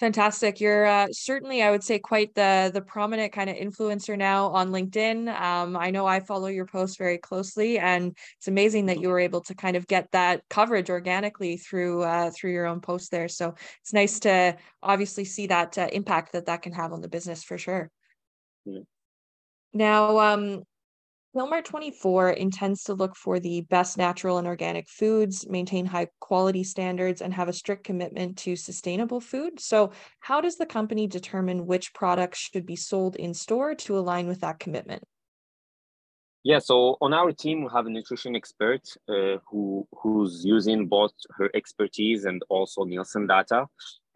Fantastic. 0.00 0.62
You're 0.62 0.86
uh, 0.86 1.08
certainly, 1.12 1.62
I 1.62 1.70
would 1.70 1.84
say, 1.84 1.98
quite 1.98 2.34
the 2.34 2.70
the 2.72 2.80
prominent 2.80 3.34
kind 3.34 3.50
of 3.50 3.56
influencer 3.56 4.16
now 4.16 4.46
on 4.46 4.70
LinkedIn. 4.70 5.28
Um, 5.38 5.76
I 5.76 5.90
know 5.90 6.06
I 6.06 6.20
follow 6.20 6.46
your 6.46 6.64
posts 6.64 6.96
very 6.96 7.18
closely, 7.18 7.78
and 7.78 8.16
it's 8.38 8.48
amazing 8.48 8.86
that 8.86 8.98
you 8.98 9.10
were 9.10 9.20
able 9.20 9.42
to 9.42 9.54
kind 9.54 9.76
of 9.76 9.86
get 9.86 10.10
that 10.12 10.42
coverage 10.48 10.88
organically 10.88 11.58
through 11.58 12.02
uh, 12.02 12.30
through 12.30 12.52
your 12.52 12.64
own 12.64 12.80
posts 12.80 13.10
there. 13.10 13.28
So 13.28 13.54
it's 13.82 13.92
nice 13.92 14.18
to 14.20 14.56
obviously 14.82 15.26
see 15.26 15.48
that 15.48 15.76
uh, 15.76 15.88
impact 15.92 16.32
that 16.32 16.46
that 16.46 16.62
can 16.62 16.72
have 16.72 16.94
on 16.94 17.02
the 17.02 17.08
business 17.08 17.44
for 17.44 17.58
sure. 17.58 17.90
Yeah. 18.64 18.80
Now, 19.74 20.18
um, 20.18 20.62
KaleMart 21.36 21.64
24 21.64 22.30
intends 22.30 22.82
to 22.84 22.94
look 22.94 23.14
for 23.14 23.38
the 23.38 23.60
best 23.60 23.96
natural 23.96 24.38
and 24.38 24.48
organic 24.48 24.88
foods, 24.88 25.48
maintain 25.48 25.86
high 25.86 26.08
quality 26.18 26.64
standards, 26.64 27.22
and 27.22 27.32
have 27.32 27.48
a 27.48 27.52
strict 27.52 27.84
commitment 27.84 28.36
to 28.38 28.56
sustainable 28.56 29.20
food. 29.20 29.60
So, 29.60 29.92
how 30.18 30.40
does 30.40 30.56
the 30.56 30.66
company 30.66 31.06
determine 31.06 31.66
which 31.66 31.94
products 31.94 32.40
should 32.40 32.66
be 32.66 32.74
sold 32.74 33.14
in 33.14 33.32
store 33.32 33.76
to 33.76 33.96
align 33.96 34.26
with 34.26 34.40
that 34.40 34.58
commitment? 34.58 35.04
Yeah, 36.42 36.58
so 36.58 36.96
on 37.00 37.12
our 37.12 37.30
team, 37.32 37.62
we 37.62 37.68
have 37.72 37.86
a 37.86 37.90
nutrition 37.90 38.34
expert 38.34 38.88
uh, 39.08 39.36
who 39.48 39.86
who's 39.94 40.42
using 40.44 40.86
both 40.86 41.12
her 41.36 41.50
expertise 41.54 42.24
and 42.24 42.42
also 42.48 42.82
Nielsen 42.84 43.26
data 43.26 43.66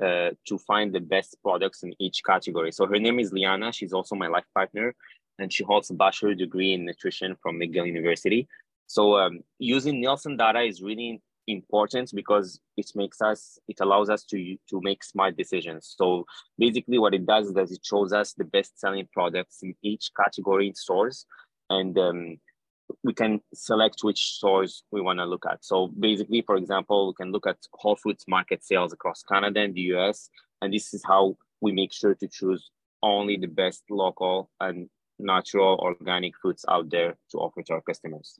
uh, 0.03 0.31
to 0.47 0.59
find 0.67 0.93
the 0.93 1.01
best 1.01 1.37
products 1.43 1.83
in 1.83 1.93
each 2.01 2.23
category. 2.27 2.73
So 2.73 2.87
her 2.87 2.99
name 2.99 3.21
is 3.21 3.33
Liana. 3.33 3.73
She's 3.73 3.93
also 3.93 4.17
my 4.17 4.27
life 4.27 4.47
partner, 4.55 4.95
and 5.39 5.53
she 5.53 5.65
holds 5.65 5.91
a 5.91 5.95
bachelor 5.95 6.35
degree 6.35 6.73
in 6.73 6.85
nutrition 6.85 7.37
from 7.43 7.59
McGill 7.59 7.87
University. 7.87 8.49
So 8.87 9.17
um, 9.19 9.41
using 9.59 10.01
Nielsen 10.01 10.37
data 10.37 10.61
is 10.61 10.83
really 10.83 11.21
important 11.47 12.11
because 12.15 12.61
it 12.77 12.91
makes 12.95 13.21
us 13.21 13.59
it 13.69 13.79
allows 13.81 14.09
us 14.09 14.25
to 14.25 14.57
to 14.69 14.81
make 14.83 15.05
smart 15.05 15.37
decisions 15.37 15.95
so 15.97 16.25
basically 16.59 16.99
what 16.99 17.15
it 17.15 17.27
does 17.27 17.49
is 17.49 17.71
it 17.71 17.85
shows 17.85 18.13
us 18.13 18.33
the 18.33 18.45
best 18.45 18.79
selling 18.81 19.07
products 19.13 19.59
in 19.63 19.75
each 19.83 20.11
category 20.17 20.69
in 20.69 20.75
stores 20.75 21.27
and 21.71 21.99
um, 21.99 22.39
we 23.03 23.13
can 23.13 23.41
select 23.53 24.01
which 24.03 24.37
stores 24.37 24.85
we 24.91 25.01
want 25.01 25.19
to 25.19 25.25
look 25.27 25.45
at 25.51 25.65
so 25.65 25.89
basically 25.99 26.43
for 26.43 26.57
example 26.57 27.09
we 27.09 27.15
can 27.15 27.31
look 27.31 27.47
at 27.47 27.59
whole 27.75 27.97
foods 27.97 28.25
market 28.27 28.65
sales 28.65 28.93
across 28.93 29.23
canada 29.23 29.61
and 29.61 29.75
the 29.75 29.83
us 29.83 30.31
and 30.63 30.73
this 30.73 30.95
is 30.95 31.03
how 31.07 31.37
we 31.61 31.73
make 31.73 31.93
sure 31.93 32.15
to 32.15 32.29
choose 32.29 32.71
only 33.03 33.37
the 33.37 33.47
best 33.47 33.83
local 33.91 34.51
and 34.61 34.89
natural 35.19 35.79
organic 35.81 36.35
foods 36.37 36.65
out 36.69 36.91
there 36.91 37.17
to 37.31 37.39
offer 37.39 37.63
to 37.63 37.75
our 37.75 37.83
customers. 37.83 38.39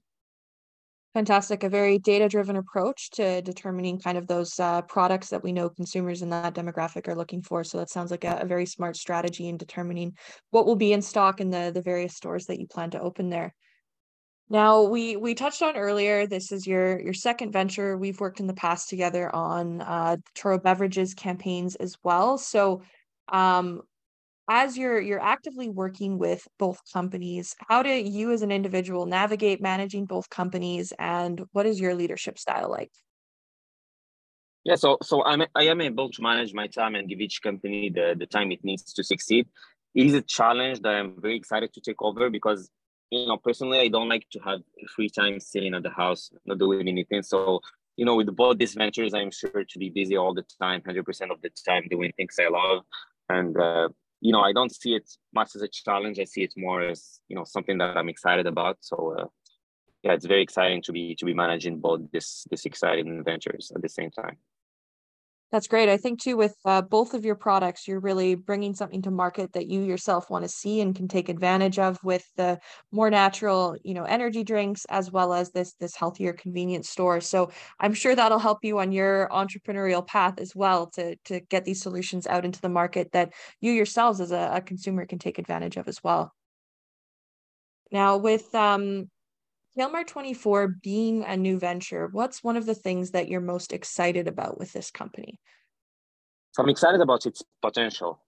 Fantastic. 1.15 1.63
A 1.63 1.69
very 1.69 1.99
data 1.99 2.29
driven 2.29 2.57
approach 2.57 3.11
to 3.11 3.41
determining 3.41 4.01
kind 4.01 4.19
of 4.19 4.27
those 4.27 4.59
uh, 4.59 4.83
products 4.83 5.29
that 5.29 5.45
we 5.45 5.53
know 5.53 5.69
consumers 5.69 6.23
in 6.23 6.31
that 6.31 6.55
demographic 6.55 7.07
are 7.07 7.15
looking 7.15 7.41
for. 7.41 7.63
So 7.63 7.79
that 7.79 7.89
sounds 7.89 8.11
like 8.11 8.25
a, 8.25 8.39
a, 8.43 8.47
very 8.47 8.67
smart 8.67 8.97
strategy 8.97 9.47
in 9.47 9.57
determining 9.57 10.17
what 10.51 10.67
will 10.67 10.75
be 10.75 10.93
in 10.93 11.03
stock 11.03 11.41
in 11.41 11.51
the 11.51 11.71
the 11.73 11.83
various 11.83 12.17
stores 12.17 12.47
that 12.47 12.59
you 12.59 12.67
plan 12.67 12.91
to 12.91 13.01
open 13.01 13.31
there. 13.31 13.55
Now 14.51 14.83
we 14.83 15.15
we 15.15 15.37
touched 15.37 15.63
on 15.63 15.77
earlier 15.77 16.27
this 16.27 16.51
is 16.51 16.67
your 16.67 17.01
your 17.01 17.15
second 17.15 17.53
venture. 17.53 17.97
We've 17.97 18.19
worked 18.19 18.41
in 18.41 18.49
the 18.49 18.55
past 18.55 18.89
together 18.89 19.33
on 19.33 19.83
uh 19.83 20.17
toro 20.35 20.59
beverages 20.59 21.15
campaigns 21.15 21.77
as 21.77 21.97
well. 22.03 22.39
So 22.39 22.83
um 23.29 23.83
as 24.49 24.77
you're 24.77 25.01
you're 25.01 25.23
actively 25.23 25.69
working 25.69 26.19
with 26.19 26.47
both 26.59 26.81
companies 26.93 27.55
how 27.69 27.83
do 27.83 27.89
you 27.89 28.31
as 28.33 28.43
an 28.43 28.51
individual 28.51 29.07
navigate 29.07 29.61
managing 29.61 30.05
both 30.05 30.29
companies 30.29 30.93
and 30.99 31.45
what 31.53 31.67
is 31.67 31.81
your 31.81 31.95
leadership 31.95 32.39
style 32.39 32.71
like? 32.71 32.91
Yeah 34.65 34.77
so 34.77 34.99
so 35.03 35.25
i'm 35.25 35.43
i 35.55 35.65
am 35.65 35.81
able 35.81 36.11
to 36.11 36.23
manage 36.23 36.55
my 36.55 36.67
time 36.67 36.95
and 36.95 37.09
give 37.09 37.21
each 37.21 37.43
company 37.43 37.91
the 37.91 38.15
the 38.19 38.27
time 38.27 38.51
it 38.53 38.65
needs 38.65 38.93
to 38.95 39.03
succeed. 39.03 39.47
It 39.95 40.07
is 40.07 40.15
a 40.15 40.23
challenge 40.23 40.81
that 40.81 40.95
i'm 40.95 41.21
very 41.21 41.37
excited 41.37 41.73
to 41.75 41.81
take 41.81 42.01
over 42.03 42.31
because 42.31 42.71
you 43.11 43.27
know 43.27 43.37
personally 43.37 43.79
i 43.81 43.89
don't 43.89 44.09
like 44.09 44.27
to 44.33 44.41
have 44.41 44.61
free 44.95 45.09
time 45.09 45.39
sitting 45.41 45.75
at 45.75 45.83
the 45.83 45.91
house 45.91 46.31
not 46.47 46.59
doing 46.59 46.89
anything. 46.89 47.23
So 47.23 47.61
you 47.97 48.05
know 48.05 48.17
with 48.17 48.35
both 48.35 48.59
these 48.59 48.75
ventures 48.75 49.15
i'm 49.15 49.31
sure 49.31 49.65
to 49.65 49.79
be 49.79 49.89
busy 49.89 50.17
all 50.17 50.35
the 50.35 50.45
time 50.61 50.81
100% 50.81 51.31
of 51.31 51.41
the 51.43 51.51
time 51.67 51.85
doing 51.91 52.13
things 52.17 52.37
i 52.41 52.49
love. 52.49 52.85
And 53.29 53.57
uh, 53.57 53.89
you 54.25 54.33
know, 54.33 54.41
I 54.41 54.55
don't 54.55 54.75
see 54.75 54.95
it 54.95 55.09
much 55.35 55.55
as 55.55 55.61
a 55.61 55.69
challenge. 55.69 56.19
I 56.19 56.25
see 56.25 56.43
it 56.43 56.55
more 56.57 56.81
as 56.81 57.21
you 57.29 57.37
know 57.37 57.45
something 57.45 57.77
that 57.79 57.99
I'm 57.99 58.09
excited 58.09 58.47
about. 58.47 58.79
So 58.81 59.15
uh, 59.19 59.27
yeah, 60.03 60.15
it's 60.15 60.25
very 60.25 60.43
exciting 60.43 60.81
to 60.83 60.93
be 60.93 61.15
to 61.17 61.27
be 61.27 61.35
managing 61.35 61.79
both 61.79 62.01
this 62.11 62.47
this 62.51 62.65
exciting 62.65 63.23
ventures 63.23 63.71
at 63.77 63.83
the 63.83 63.89
same 63.89 64.11
time. 64.11 64.39
That's 65.53 65.69
great. 65.69 65.89
I 65.89 65.97
think 65.97 66.21
too, 66.21 66.37
with 66.37 66.57
uh, 66.65 66.83
both 66.83 67.15
of 67.15 67.25
your 67.25 67.37
products, 67.37 67.87
you're 67.87 68.01
really 68.01 68.35
bringing 68.35 68.75
something 68.75 69.03
to 69.03 69.13
market 69.13 69.53
that 69.53 69.69
you 69.69 69.83
yourself 69.83 70.29
want 70.29 70.45
to 70.45 70.49
see 70.49 70.81
and 70.81 70.97
can 70.97 71.07
take 71.07 71.29
advantage 71.29 71.79
of 71.79 72.03
with 72.03 72.25
the 72.37 72.59
more 72.91 73.09
natural, 73.09 73.77
you 73.85 73.95
know, 73.95 74.03
energy 74.03 74.43
drinks 74.43 74.85
as 74.87 75.13
well 75.13 75.33
as 75.33 75.53
this 75.53 75.75
this 75.75 75.95
healthier 75.95 76.33
convenience 76.33 76.89
store. 76.91 77.21
So 77.21 77.53
I'm 77.79 77.95
sure 77.95 78.17
that'll 78.17 78.41
help 78.41 78.65
you 78.65 78.81
on 78.81 78.91
your 78.91 79.29
entrepreneurial 79.31 80.05
path 80.05 80.41
as 80.41 80.57
well 80.57 80.89
to 80.93 81.15
to 81.27 81.39
get 81.41 81.65
these 81.65 81.81
solutions 81.81 82.27
out 82.27 82.45
into 82.45 82.61
the 82.61 82.69
market 82.69 83.13
that 83.13 83.33
you 83.61 83.71
yourselves 83.71 84.21
as 84.21 84.33
a, 84.33 84.51
a 84.55 84.61
consumer 84.61 85.07
can 85.07 85.21
take 85.21 85.39
advantage 85.39 85.77
of 85.77 85.87
as 85.87 86.03
well. 86.03 86.33
Now, 87.93 88.17
with 88.17 88.55
um, 88.55 89.11
KaleMart 89.79 90.07
24 90.07 90.69
being 90.83 91.25
a 91.25 91.37
new 91.37 91.59
venture, 91.59 92.09
what's 92.13 92.45
one 92.45 92.57
of 92.57 92.67
the 92.67 92.75
things 92.75 93.11
that 93.11 93.29
you're 93.29 93.41
most 93.41 93.73
excited 93.73 94.29
about 94.29 94.59
with 94.59 94.73
this 94.73 94.91
company? 94.91 95.41
So 96.53 96.63
I'm 96.63 96.69
excited 96.69 97.01
about 97.01 97.27
its 97.27 97.43
potential. 97.61 98.23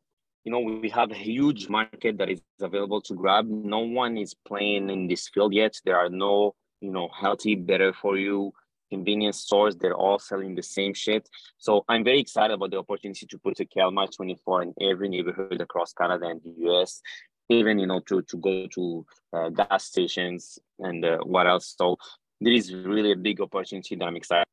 You 0.45 0.53
know, 0.53 0.61
we 0.61 0.89
have 0.91 1.11
a 1.11 1.17
huge 1.17 1.69
market 1.69 2.19
that 2.19 2.31
is 2.31 2.41
available 2.61 3.01
to 3.03 3.15
grab. 3.15 3.47
No 3.49 3.81
one 3.81 4.17
is 4.17 4.35
playing 4.35 4.91
in 4.91 5.07
this 5.07 5.29
field 5.29 5.55
yet. 5.55 5.75
There 5.85 5.97
are 5.97 6.09
no, 6.09 6.55
you 6.81 6.91
know, 6.91 7.09
healthy, 7.13 7.55
better 7.55 7.93
for 7.93 8.17
you 8.17 8.53
convenience 8.91 9.41
stores. 9.41 9.77
They're 9.77 9.95
all 9.95 10.19
selling 10.19 10.55
the 10.55 10.63
same 10.63 10.95
shit. 10.95 11.29
So 11.59 11.85
I'm 11.89 12.05
very 12.05 12.21
excited 12.21 12.55
about 12.55 12.71
the 12.71 12.79
opportunity 12.79 13.27
to 13.27 13.39
put 13.39 13.61
a 13.61 13.65
KaleMart 13.65 14.15
24 14.17 14.63
in 14.63 14.75
every 14.81 15.09
neighborhood 15.09 15.61
across 15.61 15.93
Canada 15.93 16.27
and 16.27 16.41
the 16.43 16.55
US 16.71 17.01
even 17.49 17.79
you 17.79 17.87
know 17.87 18.01
to 18.01 18.23
to 18.23 18.37
go 18.37 18.67
to 18.67 19.07
uh, 19.33 19.49
gas 19.51 19.85
stations 19.85 20.59
and 20.79 21.05
uh, 21.05 21.19
what 21.19 21.47
else. 21.47 21.75
So 21.79 21.97
there 22.41 22.53
is 22.53 22.73
really 22.73 23.13
a 23.13 23.17
big 23.17 23.41
opportunity 23.41 23.97
that 23.97 24.05
i'm 24.05 24.17
excited 24.17 24.47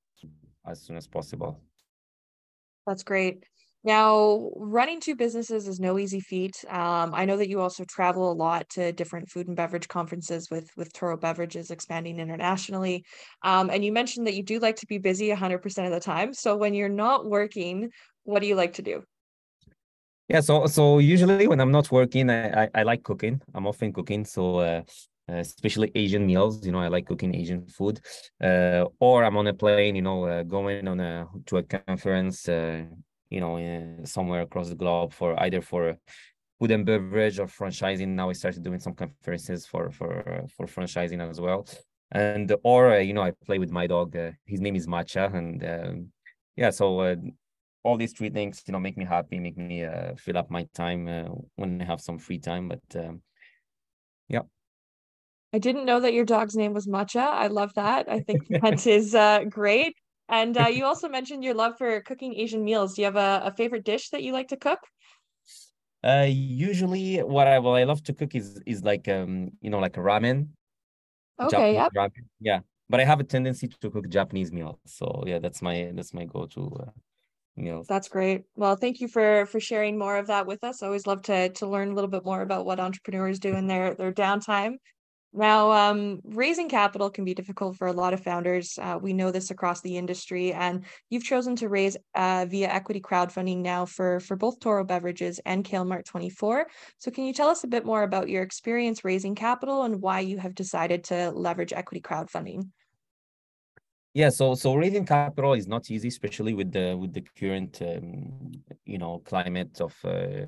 as 0.65 0.81
soon 0.81 0.97
as 0.97 1.07
possible. 1.07 1.59
That's 2.88 3.03
great. 3.03 3.43
Now 3.85 4.51
running 4.55 5.01
two 5.01 5.17
businesses 5.17 5.67
is 5.67 5.79
no 5.79 6.00
easy 6.00 6.21
feat. 6.21 6.63
Um, 6.69 7.13
i 7.13 7.25
know 7.25 7.35
that 7.35 7.50
you 7.50 7.59
also 7.59 7.83
travel 7.83 8.31
a 8.31 8.33
lot 8.33 8.69
to 8.71 8.93
different 8.93 9.29
food 9.29 9.47
and 9.47 9.57
beverage 9.57 9.88
conferences 9.88 10.50
with 10.50 10.69
with 10.77 10.93
toro 10.93 11.17
beverages 11.17 11.71
expanding 11.71 12.19
internationally. 12.19 13.03
Um, 13.43 13.69
and 13.69 13.83
you 13.83 13.91
mentioned 13.91 14.27
that 14.27 14.35
you 14.35 14.43
do 14.43 14.59
like 14.59 14.77
to 14.77 14.88
be 14.88 15.00
busy 15.00 15.29
100% 15.29 15.85
of 15.85 15.91
the 15.91 16.00
time. 16.00 16.33
So 16.33 16.55
when 16.55 16.73
you're 16.73 16.89
not 16.89 17.25
working 17.25 17.89
what 18.25 18.41
do 18.41 18.47
you 18.47 18.55
like 18.55 18.73
to 18.73 18.81
do 18.81 19.03
yeah, 20.33 20.41
so 20.41 20.65
so 20.65 20.97
usually 20.97 21.47
when 21.47 21.59
I'm 21.61 21.71
not 21.71 21.91
working, 21.91 22.29
I 22.31 22.63
I, 22.63 22.69
I 22.73 22.83
like 22.83 23.03
cooking. 23.03 23.39
I'm 23.53 23.67
often 23.67 23.93
cooking, 23.93 24.25
so 24.25 24.57
uh, 24.57 24.81
uh, 25.29 25.35
especially 25.35 25.91
Asian 25.93 26.25
meals. 26.25 26.65
You 26.65 26.71
know, 26.71 26.79
I 26.79 26.87
like 26.87 27.05
cooking 27.05 27.35
Asian 27.35 27.67
food. 27.67 27.99
Uh, 28.43 28.85
or 28.99 29.23
I'm 29.23 29.37
on 29.37 29.45
a 29.47 29.53
plane, 29.53 29.95
you 29.95 30.01
know, 30.01 30.25
uh, 30.25 30.41
going 30.41 30.87
on 30.87 30.99
a 30.99 31.27
to 31.45 31.57
a 31.57 31.63
conference, 31.63 32.49
uh, 32.49 32.83
you 33.29 33.39
know, 33.41 33.53
somewhere 34.05 34.41
across 34.41 34.69
the 34.69 34.75
globe 34.75 35.13
for 35.13 35.39
either 35.43 35.61
for 35.61 35.97
food 36.59 36.71
and 36.71 36.83
beverage 36.83 37.37
or 37.37 37.45
franchising. 37.45 38.07
Now 38.07 38.31
I 38.31 38.33
started 38.33 38.63
doing 38.63 38.79
some 38.79 38.95
conferences 38.95 39.67
for 39.67 39.91
for 39.91 40.45
for 40.57 40.65
franchising 40.65 41.21
as 41.29 41.39
well. 41.39 41.67
And 42.11 42.51
or 42.63 42.93
uh, 42.95 42.97
you 42.97 43.13
know, 43.13 43.21
I 43.21 43.31
play 43.45 43.59
with 43.59 43.69
my 43.69 43.85
dog. 43.85 44.15
Uh, 44.15 44.31
his 44.45 44.61
name 44.61 44.75
is 44.75 44.87
Matcha, 44.87 45.31
and 45.31 45.63
um, 45.63 46.11
yeah, 46.55 46.71
so 46.71 46.99
uh, 47.01 47.15
all 47.83 47.97
these 47.97 48.13
three 48.13 48.29
things, 48.29 48.63
you 48.65 48.71
know, 48.71 48.79
make 48.79 48.97
me 48.97 49.05
happy, 49.05 49.39
make 49.39 49.57
me 49.57 49.83
uh, 49.83 50.15
fill 50.15 50.37
up 50.37 50.49
my 50.49 50.67
time 50.73 51.07
uh, 51.07 51.29
when 51.55 51.81
I 51.81 51.85
have 51.85 52.01
some 52.01 52.17
free 52.17 52.39
time. 52.39 52.69
But 52.69 52.81
um, 52.95 53.21
yeah. 54.29 54.41
I 55.53 55.59
didn't 55.59 55.85
know 55.85 55.99
that 55.99 56.13
your 56.13 56.25
dog's 56.25 56.55
name 56.55 56.73
was 56.73 56.87
Matcha. 56.87 57.21
I 57.21 57.47
love 57.47 57.73
that. 57.75 58.09
I 58.09 58.21
think 58.21 58.47
that 58.61 58.87
is 58.87 59.13
uh, 59.13 59.43
great. 59.49 59.95
And 60.29 60.57
uh, 60.57 60.65
you 60.73 60.85
also 60.85 61.09
mentioned 61.09 61.43
your 61.43 61.53
love 61.53 61.77
for 61.77 62.01
cooking 62.01 62.33
Asian 62.35 62.63
meals. 62.63 62.95
Do 62.95 63.01
you 63.01 63.05
have 63.05 63.17
a, 63.17 63.41
a 63.45 63.51
favorite 63.51 63.83
dish 63.83 64.09
that 64.09 64.23
you 64.23 64.31
like 64.31 64.47
to 64.47 64.57
cook? 64.57 64.79
Uh, 66.03 66.27
usually, 66.27 67.19
what 67.19 67.47
I 67.47 67.59
well 67.59 67.75
I 67.75 67.85
love 67.85 68.03
to 68.03 68.13
cook 68.13 68.35
is 68.35 68.59
is 68.65 68.83
like 68.83 69.07
um 69.07 69.51
you 69.61 69.69
know 69.69 69.79
like 69.79 69.95
a 69.95 70.01
ramen. 70.01 70.49
Okay. 71.41 71.73
Yeah. 71.75 72.07
Yeah, 72.41 72.59
but 72.89 72.99
I 72.99 73.05
have 73.05 73.21
a 73.21 73.23
tendency 73.23 73.69
to 73.69 73.89
cook 73.89 74.09
Japanese 74.09 74.51
meals. 74.51 74.79
So 74.85 75.23
yeah, 75.25 75.39
that's 75.39 75.61
my 75.61 75.91
that's 75.95 76.13
my 76.13 76.25
go 76.25 76.45
to. 76.47 76.61
Uh, 76.79 76.91
meals. 77.55 77.88
That's 77.88 78.07
great. 78.07 78.43
Well, 78.55 78.75
thank 78.75 79.01
you 79.01 79.07
for 79.07 79.45
for 79.45 79.60
sharing 79.60 79.98
more 79.98 80.17
of 80.17 80.27
that 80.27 80.48
with 80.48 80.63
us. 80.63 80.81
I 80.81 80.88
always 80.88 81.07
love 81.07 81.24
to 81.24 81.50
to 81.50 81.67
learn 81.67 81.91
a 81.91 81.93
little 81.93 82.10
bit 82.10 82.25
more 82.25 82.41
about 82.41 82.65
what 82.65 82.79
entrepreneurs 82.79 83.39
do 83.39 83.55
in 83.55 83.67
their 83.67 83.93
their 83.95 84.13
downtime. 84.13 84.75
Now, 85.36 85.72
um, 85.72 86.19
raising 86.25 86.69
capital 86.69 87.10
can 87.10 87.25
be 87.25 87.33
difficult 87.33 87.75
for 87.75 87.88
a 87.88 87.91
lot 87.91 88.13
of 88.13 88.22
founders. 88.24 88.77
Uh, 88.79 89.00
we 89.01 89.13
know 89.13 89.31
this 89.31 89.50
across 89.50 89.81
the 89.81 89.98
industry, 89.98 90.53
and 90.53 90.86
you've 91.10 91.24
chosen 91.24 91.55
to 91.55 91.69
raise 91.69 91.98
uh, 92.13 92.45
via 92.48 92.69
equity 92.69 93.01
crowdfunding 93.01 93.57
now 93.57 93.86
for 93.86 94.19
for 94.19 94.36
both 94.36 94.60
Toro 94.60 94.83
Beverages 94.83 95.39
and 95.45 95.65
KaleMart 95.65 96.05
24. 96.05 96.67
So, 97.00 97.10
can 97.10 97.25
you 97.25 97.33
tell 97.33 97.50
us 97.50 97.63
a 97.63 97.67
bit 97.67 97.83
more 97.83 98.03
about 98.03 98.29
your 98.29 98.43
experience 98.43 99.03
raising 99.03 99.33
capital 99.33 99.83
and 99.83 100.01
why 100.01 100.19
you 100.19 100.38
have 100.38 100.53
decided 100.53 101.05
to 101.05 101.31
leverage 101.31 101.74
equity 101.74 102.01
crowdfunding? 102.01 102.69
Yeah, 104.13 104.29
so 104.29 104.53
so 104.53 104.75
raising 104.75 105.05
capital 105.05 105.53
is 105.53 105.67
not 105.67 105.89
easy, 105.89 106.08
especially 106.10 106.53
with 106.53 106.72
the 106.72 106.96
with 106.96 107.13
the 107.13 107.22
current 107.39 107.82
um, 107.82 108.51
you 108.86 109.00
know 109.00 109.20
climate 109.25 109.82
of 109.82 109.96
uh, 110.05 110.46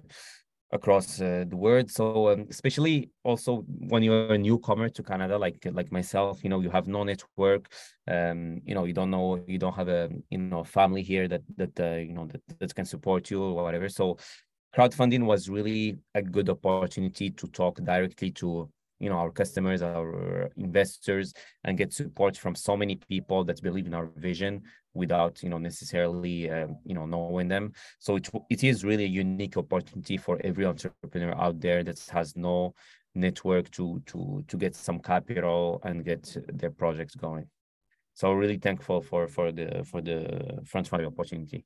across 0.72 1.20
uh, 1.20 1.46
the 1.48 1.56
world. 1.58 1.90
So 1.90 2.30
um, 2.30 2.46
especially 2.50 3.10
also 3.24 3.64
when 3.68 4.04
you're 4.04 4.34
a 4.34 4.38
newcomer 4.38 4.90
to 4.90 5.02
Canada, 5.04 5.38
like 5.40 5.66
like 5.74 5.92
myself, 5.92 6.44
you 6.44 6.50
know, 6.50 6.60
you 6.62 6.70
have 6.70 6.88
no 6.88 7.04
network. 7.04 7.72
Um, 8.08 8.62
you 8.66 8.76
know, 8.76 8.86
you 8.86 8.94
don't 8.94 9.10
know, 9.10 9.44
you 9.48 9.58
don't 9.58 9.76
have 9.76 9.88
a 9.90 10.10
you 10.30 10.38
know 10.38 10.64
family 10.64 11.02
here 11.02 11.28
that 11.28 11.42
that 11.58 11.80
uh, 11.80 11.96
you 11.98 12.14
know 12.14 12.28
that, 12.28 12.42
that 12.60 12.76
can 12.76 12.86
support 12.86 13.32
you 13.32 13.42
or 13.44 13.64
whatever. 13.64 13.90
So 13.90 14.18
crowdfunding 14.76 15.26
was 15.26 15.50
really 15.50 15.98
a 16.14 16.22
good 16.22 16.50
opportunity 16.50 17.32
to 17.32 17.48
talk 17.48 17.78
directly 17.84 18.32
to 18.32 18.70
you 19.00 19.10
know 19.10 19.18
our 19.18 19.32
customers 19.32 19.82
our 19.82 20.50
investors 20.56 21.34
and 21.64 21.78
get 21.78 21.94
support 21.94 22.38
from 22.38 22.56
so 22.56 22.78
many 22.78 22.96
people 22.96 23.44
that 23.44 23.62
believe 23.62 23.88
in 23.88 23.94
our 23.94 24.08
vision 24.16 24.62
without 24.94 25.44
you 25.44 25.50
know 25.50 25.58
necessarily 25.58 26.50
um, 26.50 26.78
you 26.86 26.96
know 26.96 27.06
knowing 27.06 27.48
them. 27.48 27.74
So 28.00 28.16
it, 28.16 28.30
it 28.50 28.64
is 28.64 28.84
really 28.84 29.06
a 29.06 29.08
unique 29.08 29.58
opportunity 29.58 30.18
for 30.18 30.40
every 30.44 30.66
entrepreneur 30.66 31.36
out 31.36 31.60
there 31.60 31.84
that 31.84 32.00
has 32.12 32.36
no 32.36 32.74
network 33.14 33.70
to 33.72 34.02
to 34.08 34.44
to 34.48 34.58
get 34.58 34.76
some 34.76 35.00
capital 35.00 35.82
and 35.84 36.04
get 36.04 36.36
their 36.54 36.72
projects 36.72 37.16
going. 37.16 37.48
So 38.14 38.32
really 38.32 38.58
thankful 38.58 39.02
for 39.02 39.28
for 39.28 39.52
the 39.52 39.84
for 39.84 40.02
the 40.02 40.62
front 40.66 40.88
funding 40.88 41.08
opportunity 41.08 41.66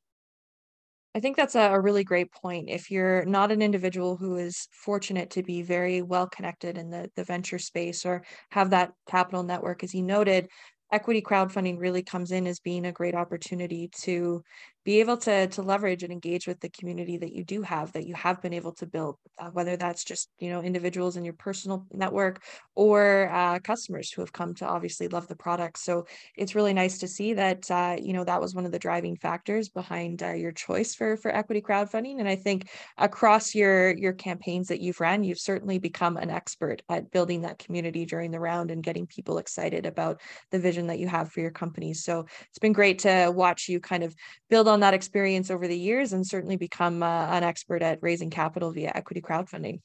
I 1.16 1.20
think 1.20 1.38
that's 1.38 1.56
a, 1.56 1.80
really 1.80 2.04
great 2.04 2.32
point. 2.32 2.70
If 2.70 2.92
you're 2.92 3.26
not 3.26 3.52
an 3.52 3.62
individual 3.62 4.16
who 4.16 4.36
is 4.36 4.68
fortunate 4.72 5.32
to 5.32 5.44
be 5.44 5.62
very 5.64 6.02
well 6.02 6.28
connected 6.28 6.78
in 6.78 6.90
the, 6.90 7.10
the 7.16 7.24
venture 7.24 7.60
space 7.60 8.06
or 8.06 8.24
have 8.52 8.70
that 8.70 8.92
capital 9.08 9.44
network, 9.44 9.84
as 9.84 9.94
you 9.94 10.04
noted, 10.04 10.48
equity 10.92 11.22
crowdfunding 11.22 11.80
really 11.80 12.04
comes 12.04 12.32
in 12.32 12.46
as 12.46 12.60
being 12.60 12.86
a 12.86 12.92
great 12.92 13.16
opportunity 13.16 13.90
to 14.02 14.44
be 14.86 15.00
able 15.00 15.18
to 15.18 15.48
to 15.48 15.62
leverage 15.62 16.04
and 16.04 16.12
engage 16.12 16.48
with 16.48 16.60
the 16.62 16.70
community 16.70 17.18
that 17.18 17.34
you 17.34 17.44
do 17.44 17.62
have 17.62 17.92
that 17.94 18.08
you 18.08 18.16
have 18.16 18.42
been 18.42 18.54
able 18.54 18.72
to 18.72 18.86
build 18.86 19.18
uh, 19.38 19.50
whether 19.50 19.76
that's 19.76 20.04
just 20.04 20.30
you 20.40 20.50
know 20.50 20.62
individuals 20.62 21.18
in 21.18 21.26
your 21.26 21.34
personal 21.34 21.86
network 21.92 22.42
or 22.76 23.30
uh, 23.32 23.60
customers 23.60 24.12
who 24.12 24.22
have 24.22 24.32
come 24.32 24.54
to 24.54 24.66
obviously 24.66 25.10
love 25.10 25.28
the 25.28 25.36
product. 25.36 25.78
So 25.78 26.06
it's 26.38 26.56
really 26.56 26.74
nice 26.74 27.00
to 27.00 27.08
see 27.08 27.34
that 27.34 27.70
uh, 27.70 27.98
you 28.02 28.14
know 28.14 28.24
that 28.24 28.40
was 28.40 28.56
one 28.56 28.66
of 28.66 28.72
the 28.72 28.80
driving 28.80 29.18
factors 29.18 29.68
behind 29.68 30.24
uh, 30.24 30.32
your 30.32 30.54
choice 30.54 30.96
for 30.96 31.18
for 31.18 31.36
equity 31.36 31.62
crowdfunding. 31.62 32.20
And 32.20 32.28
i 32.28 32.36
think 32.36 32.70
across 32.98 33.54
your 33.54 33.96
your 33.98 34.14
campaigns 34.14 34.68
that 34.68 34.80
you've 34.80 35.00
ran 35.00 35.24
you've 35.24 35.40
certainly 35.40 35.80
become 35.80 36.16
an 36.18 36.30
expert 36.30 36.82
at 36.90 37.12
building 37.12 37.42
that 37.42 37.60
community 37.60 38.06
during 38.06 38.32
the 38.32 38.40
round 38.40 38.72
and 38.72 38.84
getting 38.84 39.06
people 39.08 39.38
excited 39.40 39.86
about 39.86 40.22
the 40.52 40.60
vision 40.60 40.88
that 40.88 41.00
you 41.00 41.08
have 41.08 41.32
for 41.32 41.42
your 41.42 41.52
company. 41.52 41.94
So 41.94 42.26
it's 42.50 42.60
been 42.60 42.74
great 42.74 43.00
to 43.00 43.32
watch 43.36 43.68
you 43.68 43.80
kind 43.80 44.04
of 44.04 44.16
build 44.50 44.69
on 44.70 44.80
that 44.82 44.94
experience 44.94 45.52
over 45.52 45.68
the 45.68 45.78
years 45.78 46.14
and 46.14 46.26
certainly 46.26 46.56
become 46.56 47.04
uh, 47.04 47.28
an 47.28 47.44
expert 47.44 47.82
at 47.82 48.00
raising 48.02 48.30
capital 48.30 48.72
via 48.72 48.92
equity 48.96 49.22
crowdfunding. 49.22 49.82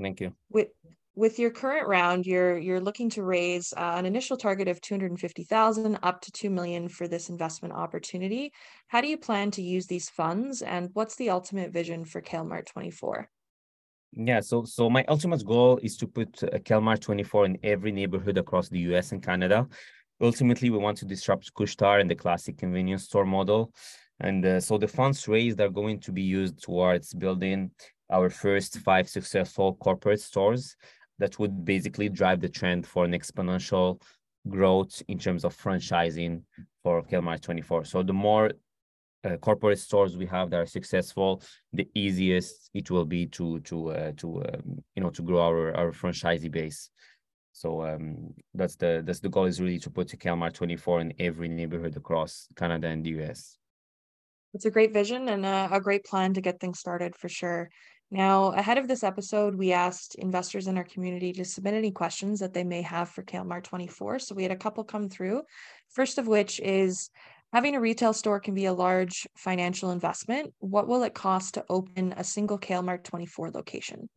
Thank 0.00 0.20
you. 0.20 0.34
With 0.50 0.68
with 1.16 1.38
your 1.38 1.50
current 1.50 1.86
round, 1.86 2.26
you're 2.26 2.58
you're 2.58 2.80
looking 2.80 3.08
to 3.10 3.22
raise 3.22 3.72
uh, 3.76 3.94
an 3.96 4.06
initial 4.06 4.36
target 4.36 4.68
of 4.68 4.80
250,000 4.80 5.98
up 6.02 6.20
to 6.22 6.32
2 6.32 6.50
million 6.50 6.88
for 6.88 7.06
this 7.06 7.28
investment 7.28 7.72
opportunity. 7.74 8.52
How 8.88 9.00
do 9.00 9.08
you 9.08 9.16
plan 9.16 9.50
to 9.52 9.62
use 9.62 9.86
these 9.86 10.08
funds 10.08 10.62
and 10.62 10.90
what's 10.92 11.16
the 11.16 11.30
ultimate 11.30 11.72
vision 11.72 12.04
for 12.04 12.20
KaleMart 12.20 12.66
24? 12.66 13.28
Yeah, 14.16 14.40
so 14.40 14.64
so 14.64 14.90
my 14.90 15.04
ultimate 15.08 15.44
goal 15.44 15.78
is 15.82 15.96
to 15.98 16.06
put 16.06 16.42
uh, 16.42 16.58
KaleMart 16.58 17.00
24 17.00 17.46
in 17.46 17.58
every 17.62 17.92
neighborhood 17.92 18.38
across 18.38 18.68
the 18.68 18.78
US 18.90 19.12
and 19.12 19.22
Canada. 19.22 19.68
Ultimately, 20.24 20.70
we 20.70 20.78
want 20.78 20.96
to 20.96 21.04
disrupt 21.04 21.52
Couche-Tard 21.52 22.00
and 22.00 22.10
the 22.10 22.14
classic 22.14 22.56
convenience 22.56 23.04
store 23.04 23.26
model. 23.26 23.74
And 24.20 24.42
uh, 24.46 24.58
so 24.58 24.78
the 24.78 24.88
funds 24.88 25.28
raised 25.28 25.60
are 25.60 25.68
going 25.68 26.00
to 26.00 26.12
be 26.12 26.22
used 26.22 26.62
towards 26.62 27.12
building 27.12 27.70
our 28.08 28.30
first 28.30 28.78
five 28.78 29.06
successful 29.06 29.74
corporate 29.74 30.22
stores 30.22 30.76
that 31.18 31.38
would 31.38 31.66
basically 31.66 32.08
drive 32.08 32.40
the 32.40 32.48
trend 32.48 32.86
for 32.86 33.04
an 33.04 33.12
exponential 33.12 34.00
growth 34.48 35.02
in 35.08 35.18
terms 35.18 35.44
of 35.44 35.54
franchising 35.54 36.42
for 36.82 37.02
KaleMart 37.02 37.42
24. 37.42 37.84
So 37.84 38.02
the 38.02 38.14
more 38.14 38.52
uh, 39.24 39.36
corporate 39.36 39.78
stores 39.78 40.16
we 40.16 40.24
have 40.26 40.48
that 40.50 40.60
are 40.60 40.66
successful, 40.66 41.42
the 41.74 41.86
easiest 41.94 42.70
it 42.72 42.90
will 42.90 43.04
be 43.04 43.26
to 43.26 43.60
to 43.60 43.90
uh, 43.90 44.12
to 44.16 44.42
um, 44.42 44.82
you 44.94 45.02
know 45.02 45.10
to 45.10 45.22
grow 45.22 45.40
our 45.40 45.76
our 45.76 45.92
franchisee 45.92 46.50
base. 46.50 46.88
So 47.54 47.86
um, 47.86 48.34
that's 48.52 48.74
the 48.74 49.02
that's 49.06 49.20
the 49.20 49.28
goal 49.28 49.44
is 49.44 49.60
really 49.60 49.78
to 49.78 49.90
put 49.90 50.08
KaleMart 50.08 50.54
24 50.54 51.00
in 51.00 51.14
every 51.20 51.48
neighborhood 51.48 51.96
across 51.96 52.48
Canada 52.56 52.88
and 52.88 53.04
the 53.04 53.10
US. 53.20 53.56
It's 54.54 54.64
a 54.64 54.72
great 54.72 54.92
vision 54.92 55.28
and 55.28 55.46
a, 55.46 55.68
a 55.70 55.80
great 55.80 56.04
plan 56.04 56.34
to 56.34 56.40
get 56.40 56.58
things 56.58 56.80
started 56.80 57.14
for 57.14 57.28
sure. 57.28 57.70
Now, 58.10 58.52
ahead 58.52 58.76
of 58.76 58.88
this 58.88 59.04
episode, 59.04 59.54
we 59.54 59.72
asked 59.72 60.16
investors 60.16 60.66
in 60.66 60.76
our 60.76 60.84
community 60.84 61.32
to 61.32 61.44
submit 61.44 61.74
any 61.74 61.92
questions 61.92 62.40
that 62.40 62.54
they 62.54 62.64
may 62.64 62.82
have 62.82 63.08
for 63.08 63.22
KaleMart 63.22 63.62
24. 63.62 64.18
So 64.18 64.34
we 64.34 64.42
had 64.42 64.52
a 64.52 64.56
couple 64.56 64.82
come 64.82 65.08
through. 65.08 65.42
First 65.90 66.18
of 66.18 66.26
which 66.26 66.58
is 66.58 67.08
having 67.52 67.76
a 67.76 67.80
retail 67.80 68.12
store 68.12 68.40
can 68.40 68.54
be 68.54 68.66
a 68.66 68.72
large 68.72 69.28
financial 69.36 69.92
investment. 69.92 70.52
What 70.58 70.88
will 70.88 71.04
it 71.04 71.14
cost 71.14 71.54
to 71.54 71.64
open 71.68 72.14
a 72.16 72.24
single 72.24 72.58
KaleMart 72.58 73.04
24 73.04 73.52
location? 73.52 74.08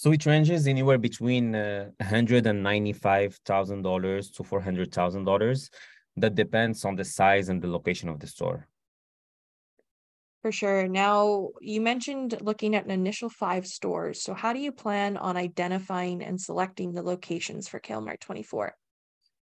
So 0.00 0.12
it 0.12 0.24
ranges 0.26 0.68
anywhere 0.68 0.96
between 0.96 1.56
uh, 1.56 1.90
$195,000 2.00 4.36
to 4.36 4.42
$400,000. 4.44 5.70
That 6.18 6.36
depends 6.36 6.84
on 6.84 6.94
the 6.94 7.04
size 7.04 7.48
and 7.48 7.60
the 7.60 7.66
location 7.66 8.08
of 8.08 8.20
the 8.20 8.28
store. 8.28 8.68
For 10.42 10.52
sure. 10.52 10.86
Now, 10.86 11.48
you 11.60 11.80
mentioned 11.80 12.38
looking 12.40 12.76
at 12.76 12.84
an 12.84 12.92
initial 12.92 13.28
five 13.28 13.66
stores. 13.66 14.22
So, 14.22 14.34
how 14.34 14.52
do 14.52 14.60
you 14.60 14.70
plan 14.70 15.16
on 15.16 15.36
identifying 15.36 16.22
and 16.22 16.40
selecting 16.40 16.92
the 16.92 17.02
locations 17.02 17.66
for 17.66 17.80
KaleMart 17.80 18.20
24? 18.20 18.76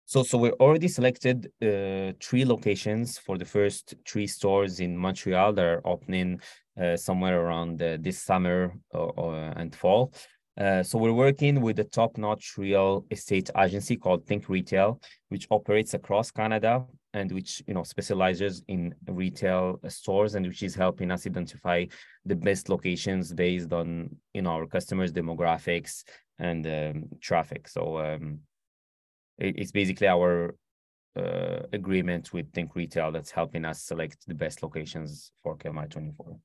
So, 0.05 0.23
so 0.23 0.37
we 0.37 0.51
already 0.51 0.89
selected 0.89 1.51
uh, 1.63 2.13
three 2.21 2.45
locations 2.45 3.17
for 3.17 3.39
the 3.39 3.47
first 3.47 3.95
three 4.07 4.27
stores 4.27 4.81
in 4.81 4.99
Montreal 4.99 5.55
that 5.55 5.65
are 5.65 5.81
opening 5.87 6.43
uh, 6.79 6.97
somewhere 6.97 7.41
around 7.41 7.81
uh, 7.81 7.97
this 8.01 8.21
summer 8.21 8.75
or, 8.91 9.13
or, 9.17 9.35
and 9.57 9.75
fall. 9.75 10.13
Uh, 10.61 10.83
so 10.83 10.99
we're 10.99 11.13
working 11.13 11.61
with 11.61 11.79
a 11.79 11.85
top-notch 11.85 12.59
real 12.59 13.07
estate 13.11 13.51
agency 13.57 13.97
called 13.97 14.27
Think 14.27 14.49
Retail, 14.49 15.01
which 15.31 15.47
operates 15.51 15.95
across 15.95 16.31
Canada 16.31 16.85
and 17.15 17.31
which 17.33 17.63
you 17.67 17.75
know 17.75 17.83
specializes 17.83 18.63
in 18.69 18.95
retail 19.07 19.79
stores 19.89 20.35
and 20.35 20.47
which 20.47 20.63
is 20.63 20.75
helping 20.75 21.11
us 21.11 21.27
identify 21.27 21.85
the 22.25 22.35
best 22.35 22.69
locations 22.69 23.33
based 23.33 23.73
on 23.73 24.15
you 24.35 24.43
know 24.43 24.51
our 24.51 24.67
customers' 24.67 25.13
demographics 25.13 26.05
and 26.39 26.67
um, 26.67 27.05
traffic. 27.21 27.69
So 27.69 27.99
um, 27.99 28.41
it, 29.39 29.55
it's 29.59 29.73
basically 29.73 30.09
our 30.09 30.55
uh, 31.17 31.61
agreement 31.73 32.33
with 32.33 32.53
Think 32.53 32.75
Retail 32.75 33.13
that's 33.13 33.31
helping 33.31 33.65
us 33.65 33.83
select 33.83 34.27
the 34.27 34.35
best 34.35 34.63
locations 34.63 35.31
for 35.43 35.57
KaleMart 35.57 35.91
24. 35.91 36.37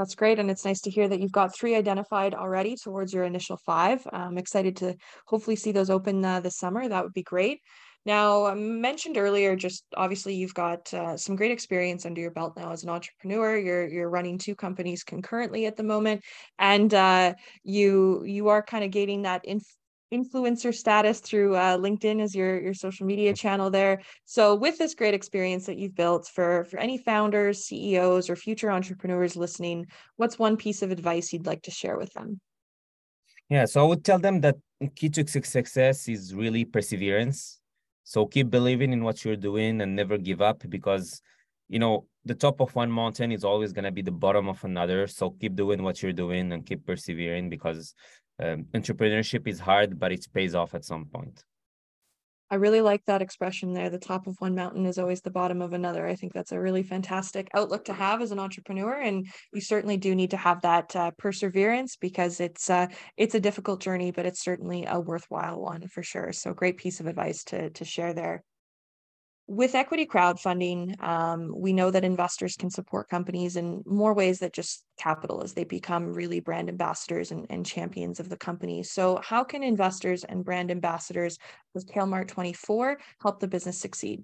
That's 0.00 0.14
great. 0.14 0.38
And 0.38 0.50
it's 0.50 0.64
nice 0.64 0.80
to 0.82 0.90
hear 0.90 1.06
that 1.08 1.20
you've 1.20 1.30
got 1.30 1.54
three 1.54 1.74
identified 1.74 2.32
already 2.32 2.74
towards 2.74 3.12
your 3.12 3.24
initial 3.24 3.58
five. 3.58 4.00
I'm 4.10 4.38
excited 4.38 4.76
to 4.78 4.96
hopefully 5.26 5.56
see 5.56 5.72
those 5.72 5.90
open 5.90 6.24
uh, 6.24 6.40
this 6.40 6.56
summer. 6.56 6.88
That 6.88 7.04
would 7.04 7.12
be 7.12 7.22
great. 7.22 7.60
Now, 8.06 8.46
I 8.46 8.54
mentioned 8.54 9.18
earlier, 9.18 9.56
just 9.56 9.84
obviously 9.94 10.34
you've 10.36 10.54
got 10.54 10.92
uh, 10.94 11.18
some 11.18 11.36
great 11.36 11.50
experience 11.50 12.06
under 12.06 12.18
your 12.22 12.30
belt 12.30 12.54
now 12.56 12.72
as 12.72 12.82
an 12.82 12.88
entrepreneur. 12.88 13.58
You're 13.58 13.86
you're 13.88 14.08
running 14.08 14.38
two 14.38 14.54
companies 14.54 15.04
concurrently 15.04 15.66
at 15.66 15.76
the 15.76 15.82
moment, 15.82 16.22
and 16.58 16.94
uh, 16.94 17.34
you 17.62 18.24
you 18.24 18.48
are 18.48 18.62
kind 18.62 18.84
of 18.84 18.90
gaining 18.90 19.22
that 19.22 19.44
inf- 19.44 19.76
influencer 20.12 20.74
status 20.74 21.20
through 21.20 21.54
uh, 21.54 21.76
LinkedIn 21.76 22.20
as 22.20 22.34
your 22.34 22.60
your 22.60 22.74
social 22.74 23.06
media 23.06 23.32
channel 23.32 23.70
there. 23.70 24.00
So 24.24 24.54
with 24.54 24.78
this 24.78 24.94
great 24.94 25.14
experience 25.14 25.66
that 25.66 25.78
you've 25.78 25.94
built 25.94 26.28
for 26.28 26.64
for 26.64 26.78
any 26.78 26.98
founders, 26.98 27.64
CEOs, 27.64 28.28
or 28.28 28.36
future 28.36 28.70
entrepreneurs 28.70 29.36
listening, 29.36 29.86
what's 30.16 30.38
one 30.38 30.56
piece 30.56 30.82
of 30.82 30.90
advice 30.90 31.32
you'd 31.32 31.46
like 31.46 31.62
to 31.62 31.70
share 31.70 31.96
with 31.96 32.12
them? 32.12 32.40
Yeah, 33.48 33.64
so 33.64 33.84
I 33.84 33.88
would 33.88 34.04
tell 34.04 34.18
them 34.18 34.40
that 34.42 34.56
key 34.94 35.08
to 35.10 35.26
success 35.26 36.08
is 36.08 36.34
really 36.34 36.64
perseverance. 36.64 37.60
So 38.04 38.26
keep 38.26 38.50
believing 38.50 38.92
in 38.92 39.04
what 39.04 39.24
you're 39.24 39.36
doing 39.36 39.80
and 39.80 39.94
never 39.94 40.18
give 40.18 40.40
up 40.40 40.62
because 40.68 41.22
you 41.68 41.78
know 41.78 42.06
the 42.24 42.34
top 42.34 42.60
of 42.60 42.74
one 42.74 42.90
mountain 42.90 43.32
is 43.32 43.44
always 43.44 43.72
going 43.72 43.84
to 43.84 43.90
be 43.90 44.02
the 44.02 44.10
bottom 44.10 44.48
of 44.48 44.62
another. 44.64 45.06
So 45.06 45.30
keep 45.30 45.54
doing 45.54 45.82
what 45.82 46.02
you're 46.02 46.12
doing 46.12 46.52
and 46.52 46.66
keep 46.66 46.84
persevering 46.84 47.48
because 47.48 47.94
um, 48.42 48.66
entrepreneurship 48.74 49.46
is 49.46 49.60
hard, 49.60 49.98
but 49.98 50.12
it 50.12 50.26
pays 50.32 50.54
off 50.54 50.74
at 50.74 50.84
some 50.84 51.06
point. 51.06 51.44
I 52.52 52.56
really 52.56 52.80
like 52.80 53.04
that 53.04 53.22
expression 53.22 53.74
there. 53.74 53.90
The 53.90 53.98
top 53.98 54.26
of 54.26 54.34
one 54.40 54.56
mountain 54.56 54.84
is 54.84 54.98
always 54.98 55.20
the 55.20 55.30
bottom 55.30 55.62
of 55.62 55.72
another. 55.72 56.04
I 56.04 56.16
think 56.16 56.32
that's 56.32 56.50
a 56.50 56.58
really 56.58 56.82
fantastic 56.82 57.48
outlook 57.54 57.84
to 57.84 57.92
have 57.92 58.20
as 58.20 58.32
an 58.32 58.40
entrepreneur, 58.40 58.94
and 59.00 59.28
you 59.52 59.60
certainly 59.60 59.96
do 59.96 60.16
need 60.16 60.32
to 60.32 60.36
have 60.36 60.60
that 60.62 60.96
uh, 60.96 61.12
perseverance 61.12 61.94
because 61.94 62.40
it's 62.40 62.68
uh, 62.68 62.88
it's 63.16 63.36
a 63.36 63.40
difficult 63.40 63.80
journey, 63.80 64.10
but 64.10 64.26
it's 64.26 64.42
certainly 64.42 64.84
a 64.88 64.98
worthwhile 64.98 65.60
one 65.60 65.86
for 65.86 66.02
sure. 66.02 66.32
So, 66.32 66.52
great 66.52 66.76
piece 66.76 66.98
of 66.98 67.06
advice 67.06 67.44
to 67.44 67.70
to 67.70 67.84
share 67.84 68.14
there 68.14 68.42
with 69.50 69.74
equity 69.74 70.06
crowdfunding, 70.06 71.02
um, 71.02 71.52
we 71.52 71.72
know 71.72 71.90
that 71.90 72.04
investors 72.04 72.54
can 72.54 72.70
support 72.70 73.08
companies 73.08 73.56
in 73.56 73.82
more 73.84 74.14
ways 74.14 74.38
than 74.38 74.52
just 74.52 74.84
capital 74.96 75.42
as 75.42 75.54
they 75.54 75.64
become 75.64 76.14
really 76.14 76.38
brand 76.38 76.68
ambassadors 76.68 77.32
and, 77.32 77.48
and 77.50 77.66
champions 77.66 78.20
of 78.20 78.28
the 78.28 78.36
company. 78.36 78.84
So, 78.84 79.20
how 79.24 79.42
can 79.42 79.64
investors 79.64 80.22
and 80.22 80.44
brand 80.44 80.70
ambassadors 80.70 81.36
with 81.74 81.90
KaleMart 81.92 82.28
24 82.28 82.98
help 83.20 83.40
the 83.40 83.48
business 83.48 83.76
succeed? 83.76 84.22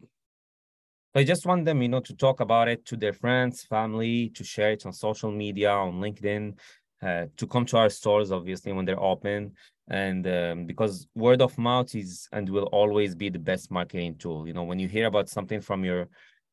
I 1.12 1.24
just 1.24 1.44
want 1.44 1.64
them, 1.64 1.82
you 1.82 1.88
know, 1.88 2.00
to 2.00 2.14
talk 2.14 2.38
about 2.38 2.68
it 2.68 2.84
to 2.84 2.96
their 2.96 3.12
friends, 3.12 3.64
family, 3.64 4.28
to 4.28 4.44
share 4.44 4.70
it 4.70 4.86
on 4.86 4.92
social 4.92 5.32
media, 5.32 5.72
on 5.72 5.94
LinkedIn, 5.94 6.56
uh, 7.02 7.24
to 7.36 7.46
come 7.48 7.66
to 7.66 7.78
our 7.78 7.90
stores, 7.90 8.30
obviously, 8.30 8.72
when 8.72 8.84
they're 8.84 9.02
open 9.02 9.54
and 9.88 10.26
um, 10.26 10.66
because 10.66 11.06
word 11.14 11.40
of 11.40 11.56
mouth 11.58 11.94
is 11.94 12.28
and 12.32 12.48
will 12.48 12.64
always 12.72 13.14
be 13.14 13.28
the 13.28 13.38
best 13.38 13.70
marketing 13.70 14.16
tool. 14.16 14.46
You 14.46 14.54
know 14.54 14.64
when 14.64 14.78
you 14.78 14.88
hear 14.88 15.06
about 15.06 15.28
something 15.28 15.60
from 15.60 15.84
your 15.84 16.08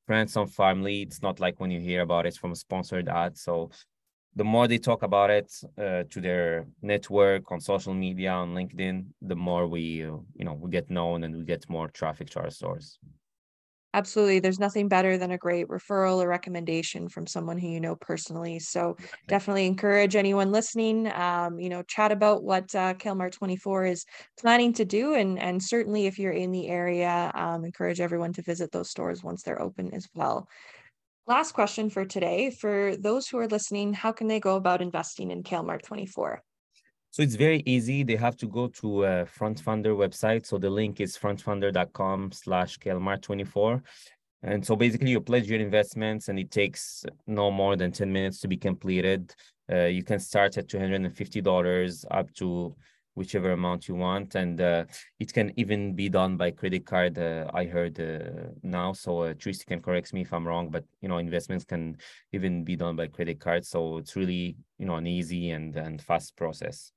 friends 0.05 0.35
and 0.35 0.51
family 0.51 1.01
it's 1.01 1.21
not 1.21 1.39
like 1.39 1.59
when 1.59 1.71
you 1.71 1.79
hear 1.79 2.01
about 2.01 2.25
it 2.25 2.35
from 2.35 2.51
a 2.51 2.55
sponsored 2.55 3.09
ad. 3.09 3.37
So 3.37 3.71
the 4.35 4.43
more 4.43 4.67
they 4.67 4.77
talk 4.77 5.03
about 5.03 5.29
it 5.29 5.51
uh, 5.77 6.03
to 6.09 6.21
their 6.21 6.65
network 6.81 7.51
on 7.51 7.59
social 7.59 7.93
media 7.93 8.31
on 8.31 8.53
linkedin 8.55 9.05
the 9.21 9.35
more 9.35 9.67
we 9.67 10.03
uh, 10.03 10.17
you 10.35 10.45
know 10.45 10.53
we 10.53 10.69
get 10.69 10.89
known 10.89 11.23
and 11.23 11.35
we 11.35 11.43
get 11.43 11.69
more 11.69 11.87
traffic 11.89 12.29
to 12.31 12.39
our 12.39 12.49
stores 12.49 12.97
Absolutely. 13.95 14.39
There's 14.39 14.59
nothing 14.59 14.87
better 14.87 15.19
than 15.19 15.29
a 15.29 15.37
great 15.37 15.67
referral 15.67 16.17
or 16.23 16.27
recommendation 16.27 17.09
from 17.09 17.27
someone 17.27 17.59
who 17.59 17.67
you 17.67 17.79
know 17.79 17.95
personally. 17.95 18.57
So 18.57 18.97
definitely 19.27 19.67
encourage 19.67 20.15
anyone 20.15 20.51
listening, 20.51 21.11
um, 21.11 21.59
you 21.59 21.69
know, 21.69 21.83
chat 21.83 22.11
about 22.11 22.43
what 22.43 22.73
uh, 22.73 22.95
KaleMart 22.95 23.33
24 23.33 23.85
is 23.85 24.03
planning 24.39 24.73
to 24.73 24.85
do. 24.85 25.13
And, 25.13 25.37
and 25.37 25.61
certainly 25.61 26.07
if 26.07 26.17
you're 26.17 26.31
in 26.31 26.51
the 26.51 26.69
area, 26.69 27.31
um, 27.35 27.63
encourage 27.65 28.01
everyone 28.01 28.33
to 28.33 28.41
visit 28.41 28.71
those 28.71 28.89
stores 28.89 29.23
once 29.23 29.43
they're 29.43 29.61
open 29.61 29.93
as 29.93 30.07
well. 30.15 30.47
Last 31.27 31.53
question 31.53 31.89
for 31.89 32.05
today. 32.05 32.51
For 32.51 32.95
those 32.97 33.27
who 33.27 33.39
are 33.39 33.47
listening, 33.47 33.93
how 33.93 34.11
can 34.13 34.27
they 34.27 34.39
go 34.39 34.55
about 34.57 34.81
investing 34.81 35.31
in 35.31 35.43
KaleMart 35.43 35.83
24? 35.83 36.43
So 37.13 37.21
it's 37.21 37.35
very 37.35 37.61
easy. 37.67 38.01
They 38.01 38.15
have 38.15 38.35
to 38.37 38.47
go 38.47 38.69
to 38.69 39.03
a 39.03 39.25
FrontFundr 39.25 39.95
website. 39.95 40.47
So 40.47 40.57
the 40.57 40.71
link 40.71 40.99
is 40.99 41.15
frontfundr.com 41.15 42.31
slash 42.31 42.79
KaleMart24. 42.79 43.83
And 44.41 44.65
so 44.65 44.75
basically 44.75 45.11
you 45.11 45.21
pledge 45.21 45.47
your 45.47 45.59
investments 45.59 46.29
and 46.29 46.39
it 46.39 46.49
takes 46.49 47.05
no 47.27 47.51
more 47.51 47.75
than 47.75 47.91
10 47.91 48.11
minutes 48.11 48.39
to 48.39 48.47
be 48.47 48.57
completed. 48.57 49.31
Uh, 49.71 49.85
you 49.85 50.01
can 50.01 50.17
start 50.17 50.57
at 50.57 50.67
$250 50.67 52.05
up 52.09 52.33
to 52.33 52.75
whichever 53.13 53.51
amount 53.51 53.87
you 53.87 53.93
want. 53.93 54.33
And 54.33 54.59
uh, 54.59 54.85
it 55.19 55.31
can 55.31 55.53
even 55.55 55.93
be 55.93 56.09
done 56.09 56.35
by 56.35 56.49
credit 56.49 56.83
card, 56.83 57.19
uh, 57.19 57.45
I 57.53 57.65
heard 57.65 57.99
uh, 57.99 58.49
now. 58.63 58.91
So 58.91 59.21
uh, 59.21 59.35
can 59.67 59.83
correct 59.83 60.13
me 60.13 60.21
if 60.21 60.33
I'm 60.33 60.47
wrong, 60.47 60.69
but, 60.71 60.83
you 60.99 61.09
know, 61.09 61.19
investments 61.19 61.63
can 61.63 61.95
even 62.31 62.63
be 62.63 62.75
done 62.75 62.95
by 62.95 63.05
credit 63.05 63.39
card. 63.39 63.67
So 63.67 63.97
it's 63.97 64.15
really, 64.15 64.55
you 64.79 64.87
know, 64.87 64.95
an 64.95 65.05
easy 65.05 65.51
and, 65.51 65.75
and 65.75 66.01
fast 66.01 66.35
process. 66.35 66.91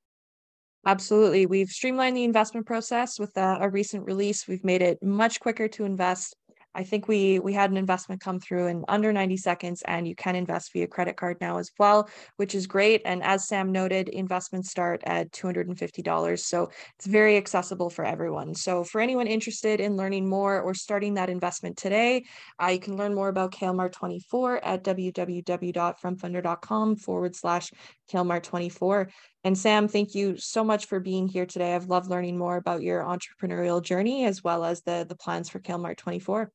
Absolutely. 0.86 1.46
We've 1.46 1.68
streamlined 1.68 2.16
the 2.16 2.22
investment 2.22 2.64
process 2.64 3.18
with 3.18 3.36
a, 3.36 3.58
a 3.60 3.68
recent 3.68 4.06
release. 4.06 4.46
We've 4.46 4.62
made 4.62 4.82
it 4.82 5.02
much 5.02 5.40
quicker 5.40 5.66
to 5.66 5.84
invest. 5.84 6.36
I 6.76 6.84
think 6.84 7.08
we 7.08 7.40
we 7.40 7.54
had 7.54 7.70
an 7.70 7.78
investment 7.78 8.20
come 8.20 8.38
through 8.38 8.66
in 8.66 8.84
under 8.86 9.10
90 9.12 9.36
seconds 9.38 9.82
and 9.86 10.06
you 10.06 10.14
can 10.14 10.36
invest 10.36 10.74
via 10.74 10.86
credit 10.86 11.16
card 11.16 11.38
now 11.40 11.56
as 11.58 11.72
well, 11.78 12.06
which 12.36 12.54
is 12.54 12.66
great. 12.66 13.00
And 13.06 13.22
as 13.24 13.48
Sam 13.48 13.72
noted, 13.72 14.10
investments 14.10 14.68
start 14.70 15.00
at 15.06 15.32
$250. 15.32 16.38
So 16.38 16.70
it's 16.98 17.06
very 17.06 17.38
accessible 17.38 17.88
for 17.88 18.04
everyone. 18.04 18.54
So 18.54 18.84
for 18.84 19.00
anyone 19.00 19.26
interested 19.26 19.80
in 19.80 19.96
learning 19.96 20.28
more 20.28 20.60
or 20.60 20.74
starting 20.74 21.14
that 21.14 21.30
investment 21.30 21.78
today, 21.78 22.26
uh, 22.62 22.66
you 22.68 22.78
can 22.78 22.96
learn 22.96 23.14
more 23.14 23.28
about 23.28 23.52
KaleMart 23.52 23.92
24 23.92 24.62
at 24.62 24.84
www.frontfundr.com 24.84 26.96
forward 26.96 27.34
slash 27.34 27.70
KaleMart 28.12 28.42
24. 28.42 29.08
And 29.44 29.56
Sam, 29.56 29.86
thank 29.86 30.14
you 30.14 30.36
so 30.36 30.64
much 30.64 30.86
for 30.86 30.98
being 30.98 31.28
here 31.28 31.46
today. 31.46 31.74
I've 31.74 31.86
loved 31.86 32.10
learning 32.10 32.36
more 32.36 32.56
about 32.56 32.82
your 32.82 33.02
entrepreneurial 33.02 33.80
journey 33.80 34.24
as 34.24 34.42
well 34.42 34.64
as 34.64 34.82
the, 34.82 35.06
the 35.08 35.14
plans 35.14 35.48
for 35.48 35.60
KaleMart 35.60 35.98
24. 35.98 36.50